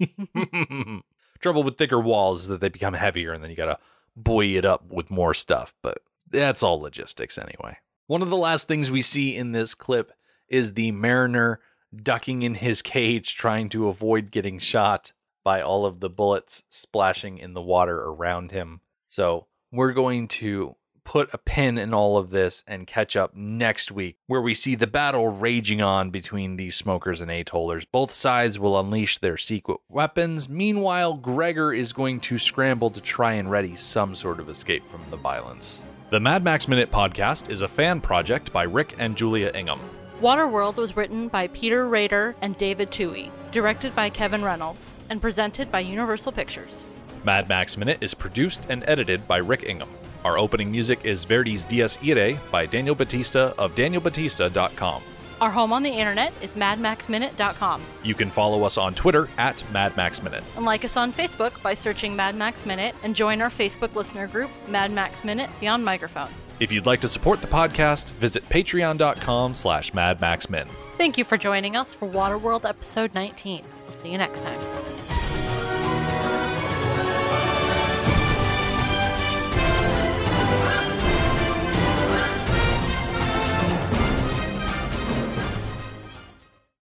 Trouble 1.41 1.63
with 1.63 1.77
thicker 1.77 2.01
walls 2.01 2.43
is 2.43 2.49
that 2.49 2.61
they 2.61 2.69
become 2.69 2.95
heavier 2.95 3.33
and 3.33 3.43
then 3.43 3.51
you 3.51 3.57
gotta 3.57 3.79
buoy 4.17 4.57
it 4.57 4.65
up 4.65 4.85
with 4.91 5.11
more 5.11 5.35
stuff, 5.35 5.75
but 5.83 5.99
that's 6.31 6.63
all 6.63 6.81
logistics 6.81 7.37
anyway. 7.39 7.77
One 8.07 8.23
of 8.23 8.31
the 8.31 8.37
last 8.37 8.67
things 8.67 8.91
we 8.91 9.03
see 9.03 9.37
in 9.37 9.53
this 9.53 9.75
clip 9.75 10.13
is 10.55 10.75
the 10.75 10.93
mariner 10.93 11.61
ducking 11.95 12.43
in 12.43 12.55
his 12.55 12.81
cage 12.81 13.35
trying 13.35 13.69
to 13.69 13.89
avoid 13.89 14.31
getting 14.31 14.61
shot 14.61 15.13
by 15.43 15.61
all 15.61 15.85
of 15.85 15.99
the 15.99 16.09
bullets 16.09 16.63
splashing 16.71 17.39
in 17.39 17.55
the 17.55 17.61
water 17.61 18.01
around 18.03 18.53
him. 18.53 18.81
So 19.09 19.47
we're 19.73 19.93
going 19.93 20.29
to 20.29 20.77
put 21.05 21.29
a 21.35 21.39
pin 21.39 21.77
in 21.77 21.93
all 21.93 22.17
of 22.17 22.31
this 22.31 22.65
and 22.67 22.87
catch 22.87 23.15
up 23.15 23.37
next 23.37 23.93
week, 23.93 24.17
where 24.27 24.41
we 24.41 24.55
see 24.55 24.75
the 24.75 24.87
battle 24.87 25.29
raging 25.29 25.83
on 25.83 26.11
between 26.11 26.57
these 26.57 26.77
smokers 26.77 27.21
and 27.21 27.31
atollers. 27.31 27.85
Both 27.93 28.11
sides 28.13 28.59
will 28.59 28.79
unleash 28.79 29.19
their 29.19 29.37
secret 29.37 29.81
weapons. 29.89 30.49
Meanwhile, 30.49 31.15
Gregor 31.15 31.75
is 31.75 31.93
going 31.93 32.21
to 32.21 32.39
scramble 32.39 32.91
to 32.91 33.01
try 33.01 33.35
and 33.35 33.51
ready 33.51 33.77
some 33.77 34.15
sort 34.15 34.41
of 34.41 34.49
escape 34.49 34.89
from 34.91 35.03
the 35.11 35.17
violence. 35.17 35.83
The 36.11 36.21
Mad 36.21 36.45
Max 36.45 36.69
Minute 36.69 36.91
podcast 36.91 37.51
is 37.51 37.61
a 37.61 37.69
fan 37.69 38.01
project 38.01 38.53
by 38.53 38.63
Rick 38.63 38.95
and 38.99 39.17
Julia 39.17 39.51
Ingham. 39.55 39.81
Waterworld 40.21 40.77
was 40.77 40.97
written 40.97 41.29
by 41.29 41.49
Peter 41.49 41.89
Rader 41.89 42.37
and 42.41 42.57
David 42.57 42.91
Twohy, 42.91 43.31
directed 43.51 43.95
by 43.97 44.11
Kevin 44.11 44.45
Reynolds, 44.45 44.99
and 45.11 45.21
presented 45.21 45.73
by 45.73 45.81
Universal 45.81 46.33
Pictures. 46.33 46.87
Mad 47.25 47.49
Max 47.49 47.77
Minute 47.77 47.99
is 48.01 48.15
produced 48.15 48.67
and 48.69 48.85
edited 48.87 49.27
by 49.27 49.39
Rick 49.39 49.65
Ingham. 49.65 49.89
Our 50.25 50.39
opening 50.39 50.71
music 50.71 51.05
is 51.05 51.25
Verdi's 51.25 51.65
Dies 51.65 51.99
Irae 52.03 52.39
by 52.51 52.65
Daniel 52.65 52.95
Batista 52.95 53.53
of 53.59 53.75
danielbatista.com. 53.75 55.03
Our 55.41 55.51
home 55.51 55.73
on 55.73 55.83
the 55.83 55.91
internet 55.91 56.33
is 56.41 56.55
madmaxminute.com. 56.55 57.83
You 58.05 58.15
can 58.15 58.31
follow 58.31 58.63
us 58.63 58.79
on 58.79 58.95
Twitter 58.95 59.29
at 59.37 59.59
madmaxminute. 59.73 60.45
And 60.57 60.65
like 60.65 60.85
us 60.85 60.97
on 60.97 61.13
Facebook 61.13 61.61
by 61.61 61.75
searching 61.75 62.15
Mad 62.15 62.37
Max 62.37 62.65
Minute 62.65 62.95
and 63.03 63.17
join 63.17 63.43
our 63.43 63.51
Facebook 63.51 63.95
listener 63.97 64.29
group, 64.29 64.51
Mad 64.69 64.93
Max 64.93 65.25
Minute 65.25 65.51
Beyond 65.59 65.85
Microphone. 65.85 66.31
If 66.61 66.71
you'd 66.71 66.87
like 66.87 67.01
to 67.01 67.09
support 67.09 67.41
the 67.41 67.47
podcast, 67.47 68.11
visit 68.13 68.49
patreon.com 68.49 69.55
slash 69.55 69.91
madmaxmin. 69.93 70.69
Thank 70.97 71.19
you 71.19 71.25
for 71.25 71.37
joining 71.37 71.77
us 71.77 71.93
for 71.93 72.09
Waterworld 72.09 72.69
episode 72.69 73.15
19. 73.15 73.65
We'll 73.83 73.93
see 73.93 74.13
you 74.13 74.19
next 74.19 74.43
time. 74.43 75.24